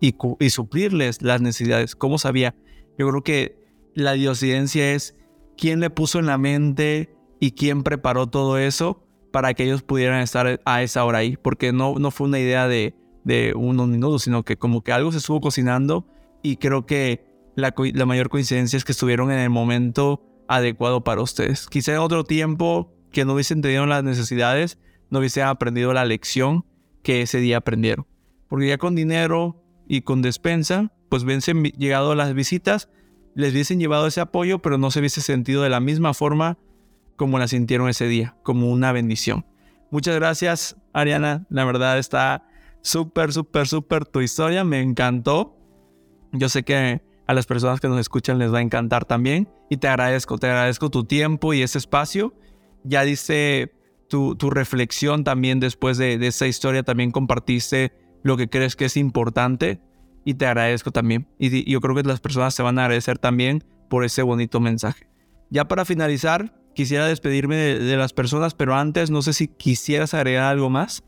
y, 0.00 0.14
y 0.38 0.50
suplirles 0.50 1.20
las 1.20 1.40
necesidades. 1.40 1.96
¿Cómo 1.96 2.16
sabía? 2.18 2.54
Yo 2.96 3.08
creo 3.08 3.24
que 3.24 3.56
la 3.94 4.12
diosidencia 4.12 4.92
es 4.92 5.16
quién 5.56 5.80
le 5.80 5.90
puso 5.90 6.18
en 6.18 6.26
la 6.26 6.38
mente 6.38 7.14
y 7.40 7.52
quién 7.52 7.82
preparó 7.82 8.28
todo 8.28 8.58
eso 8.58 9.02
para 9.32 9.54
que 9.54 9.64
ellos 9.64 9.82
pudieran 9.82 10.20
estar 10.20 10.60
a 10.64 10.82
esa 10.82 11.04
hora 11.04 11.18
ahí, 11.18 11.36
porque 11.36 11.72
no, 11.72 11.94
no 11.98 12.10
fue 12.10 12.28
una 12.28 12.38
idea 12.38 12.68
de, 12.68 12.94
de 13.24 13.54
unos 13.56 13.88
minutos, 13.88 14.22
sino 14.22 14.44
que 14.44 14.56
como 14.56 14.82
que 14.82 14.92
algo 14.92 15.10
se 15.10 15.18
estuvo 15.18 15.40
cocinando 15.40 16.06
y 16.42 16.56
creo 16.56 16.86
que 16.86 17.24
la, 17.56 17.74
la 17.76 18.06
mayor 18.06 18.28
coincidencia 18.28 18.76
es 18.76 18.84
que 18.84 18.92
estuvieron 18.92 19.30
en 19.30 19.38
el 19.38 19.50
momento 19.50 20.22
adecuado 20.48 21.02
para 21.02 21.22
ustedes. 21.22 21.66
Quizá 21.66 21.92
en 21.92 21.98
otro 21.98 22.24
tiempo 22.24 22.92
que 23.10 23.24
no 23.24 23.34
hubiesen 23.34 23.62
tenido 23.62 23.86
las 23.86 24.04
necesidades, 24.04 24.78
no 25.10 25.18
hubiesen 25.18 25.44
aprendido 25.44 25.92
la 25.92 26.04
lección 26.04 26.64
que 27.02 27.22
ese 27.22 27.38
día 27.38 27.58
aprendieron. 27.58 28.06
Porque 28.48 28.68
ya 28.68 28.78
con 28.78 28.94
dinero 28.94 29.62
y 29.88 30.02
con 30.02 30.22
despensa, 30.22 30.92
pues 31.08 31.24
hubiesen 31.24 31.64
llegado 31.64 32.14
las 32.14 32.34
visitas, 32.34 32.88
les 33.34 33.52
hubiesen 33.52 33.80
llevado 33.80 34.06
ese 34.06 34.20
apoyo, 34.20 34.60
pero 34.60 34.78
no 34.78 34.90
se 34.90 35.00
hubiese 35.00 35.20
sentido 35.20 35.62
de 35.62 35.70
la 35.70 35.80
misma 35.80 36.14
forma 36.14 36.58
como 37.16 37.38
la 37.38 37.48
sintieron 37.48 37.88
ese 37.88 38.06
día, 38.06 38.36
como 38.42 38.70
una 38.70 38.92
bendición. 38.92 39.46
Muchas 39.90 40.14
gracias, 40.16 40.76
Ariana. 40.92 41.46
La 41.50 41.64
verdad 41.64 41.98
está 41.98 42.46
súper, 42.80 43.32
súper, 43.32 43.68
súper 43.68 44.06
tu 44.06 44.20
historia. 44.20 44.64
Me 44.64 44.80
encantó. 44.80 45.56
Yo 46.32 46.48
sé 46.48 46.62
que 46.62 47.02
a 47.26 47.34
las 47.34 47.46
personas 47.46 47.80
que 47.80 47.88
nos 47.88 48.00
escuchan 48.00 48.38
les 48.38 48.52
va 48.52 48.58
a 48.58 48.62
encantar 48.62 49.04
también. 49.04 49.48
Y 49.68 49.76
te 49.76 49.88
agradezco, 49.88 50.38
te 50.38 50.46
agradezco 50.46 50.90
tu 50.90 51.04
tiempo 51.04 51.52
y 51.52 51.62
ese 51.62 51.78
espacio. 51.78 52.34
Ya 52.84 53.04
dice 53.04 53.74
tu, 54.08 54.34
reflexión 54.50 55.24
también 55.24 55.60
después 55.60 55.98
de, 55.98 56.18
de 56.18 56.26
esa 56.28 56.46
historia. 56.46 56.82
También 56.82 57.10
compartiste 57.10 57.92
lo 58.22 58.36
que 58.36 58.48
crees 58.48 58.76
que 58.76 58.86
es 58.86 58.96
importante. 58.96 59.80
Y 60.24 60.34
te 60.34 60.46
agradezco 60.46 60.90
también. 60.90 61.26
Y, 61.38 61.70
yo 61.70 61.80
creo 61.80 61.94
que 61.94 62.02
las 62.02 62.20
personas 62.20 62.54
te 62.54 62.62
van 62.62 62.78
a 62.78 62.84
agradecer 62.84 63.18
también 63.18 63.64
por 63.88 64.04
ese 64.04 64.22
bonito 64.22 64.60
mensaje. 64.60 65.06
Ya 65.50 65.66
para 65.66 65.84
finalizar, 65.84 66.54
quisiera 66.74 67.06
despedirme 67.06 67.56
de, 67.56 67.78
de 67.78 67.96
las 67.96 68.12
personas, 68.12 68.54
pero 68.54 68.74
antes 68.74 69.10
no 69.10 69.22
sé 69.22 69.32
si 69.32 69.48
quisieras 69.48 70.14
agregar 70.14 70.44
algo 70.44 70.70
más. 70.70 71.02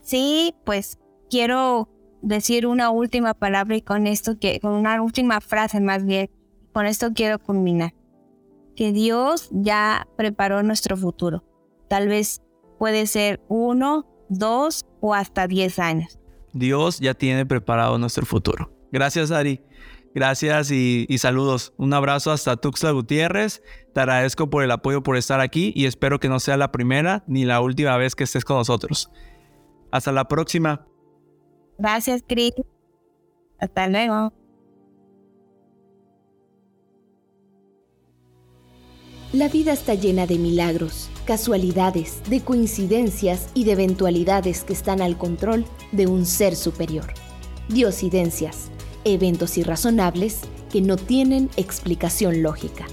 Sí, 0.00 0.54
pues 0.64 0.98
quiero 1.30 1.88
decir 2.22 2.66
una 2.66 2.90
última 2.90 3.34
palabra 3.34 3.76
y 3.76 3.82
con 3.82 4.06
esto 4.06 4.38
que, 4.38 4.60
con 4.60 4.72
una 4.72 5.02
última 5.02 5.40
frase 5.40 5.80
más 5.80 6.04
bien, 6.04 6.30
con 6.72 6.86
esto 6.86 7.12
quiero 7.12 7.38
culminar. 7.38 7.94
Que 8.76 8.92
Dios 8.92 9.48
ya 9.52 10.08
preparó 10.16 10.62
nuestro 10.62 10.96
futuro. 10.96 11.44
Tal 11.88 12.08
vez 12.08 12.40
puede 12.78 13.06
ser 13.06 13.40
uno, 13.48 14.06
dos 14.28 14.86
o 15.00 15.14
hasta 15.14 15.46
diez 15.46 15.78
años. 15.78 16.18
Dios 16.52 17.00
ya 17.00 17.14
tiene 17.14 17.46
preparado 17.46 17.98
nuestro 17.98 18.26
futuro. 18.26 18.70
Gracias, 18.90 19.30
Ari. 19.30 19.60
Gracias 20.14 20.70
y, 20.70 21.06
saludos. 21.18 21.72
Un 21.78 21.94
abrazo 21.94 22.32
hasta 22.32 22.56
Tuxtla 22.56 22.90
Gutiérrez. 22.90 23.62
Te 23.94 24.00
agradezco 24.00 24.50
por 24.50 24.62
el 24.62 24.70
apoyo 24.70 25.02
por 25.02 25.16
estar 25.16 25.40
aquí 25.40 25.72
y 25.74 25.86
espero 25.86 26.20
que 26.20 26.28
no 26.28 26.38
sea 26.38 26.56
la 26.58 26.70
primera 26.70 27.24
ni 27.26 27.44
la 27.44 27.60
última 27.60 27.96
vez 27.96 28.14
que 28.14 28.24
estés 28.24 28.44
con 28.44 28.58
nosotros. 28.58 29.10
Hasta 29.90 30.12
la 30.12 30.28
próxima. 30.28 30.86
Gracias, 31.78 32.22
Cris. 32.26 32.52
Hasta 33.58 33.88
luego. 33.88 34.32
La 39.32 39.48
vida 39.48 39.72
está 39.72 39.94
llena 39.94 40.26
de 40.26 40.36
milagros, 40.36 41.08
casualidades, 41.24 42.20
de 42.28 42.42
coincidencias 42.42 43.48
y 43.54 43.64
de 43.64 43.72
eventualidades 43.72 44.62
que 44.62 44.74
están 44.74 45.00
al 45.00 45.16
control 45.16 45.64
de 45.90 46.06
un 46.06 46.26
ser 46.26 46.54
superior. 46.54 47.14
Diosidencias, 47.70 48.70
eventos 49.04 49.56
irrazonables 49.56 50.40
que 50.70 50.82
no 50.82 50.98
tienen 50.98 51.48
explicación 51.56 52.42
lógica. 52.42 52.84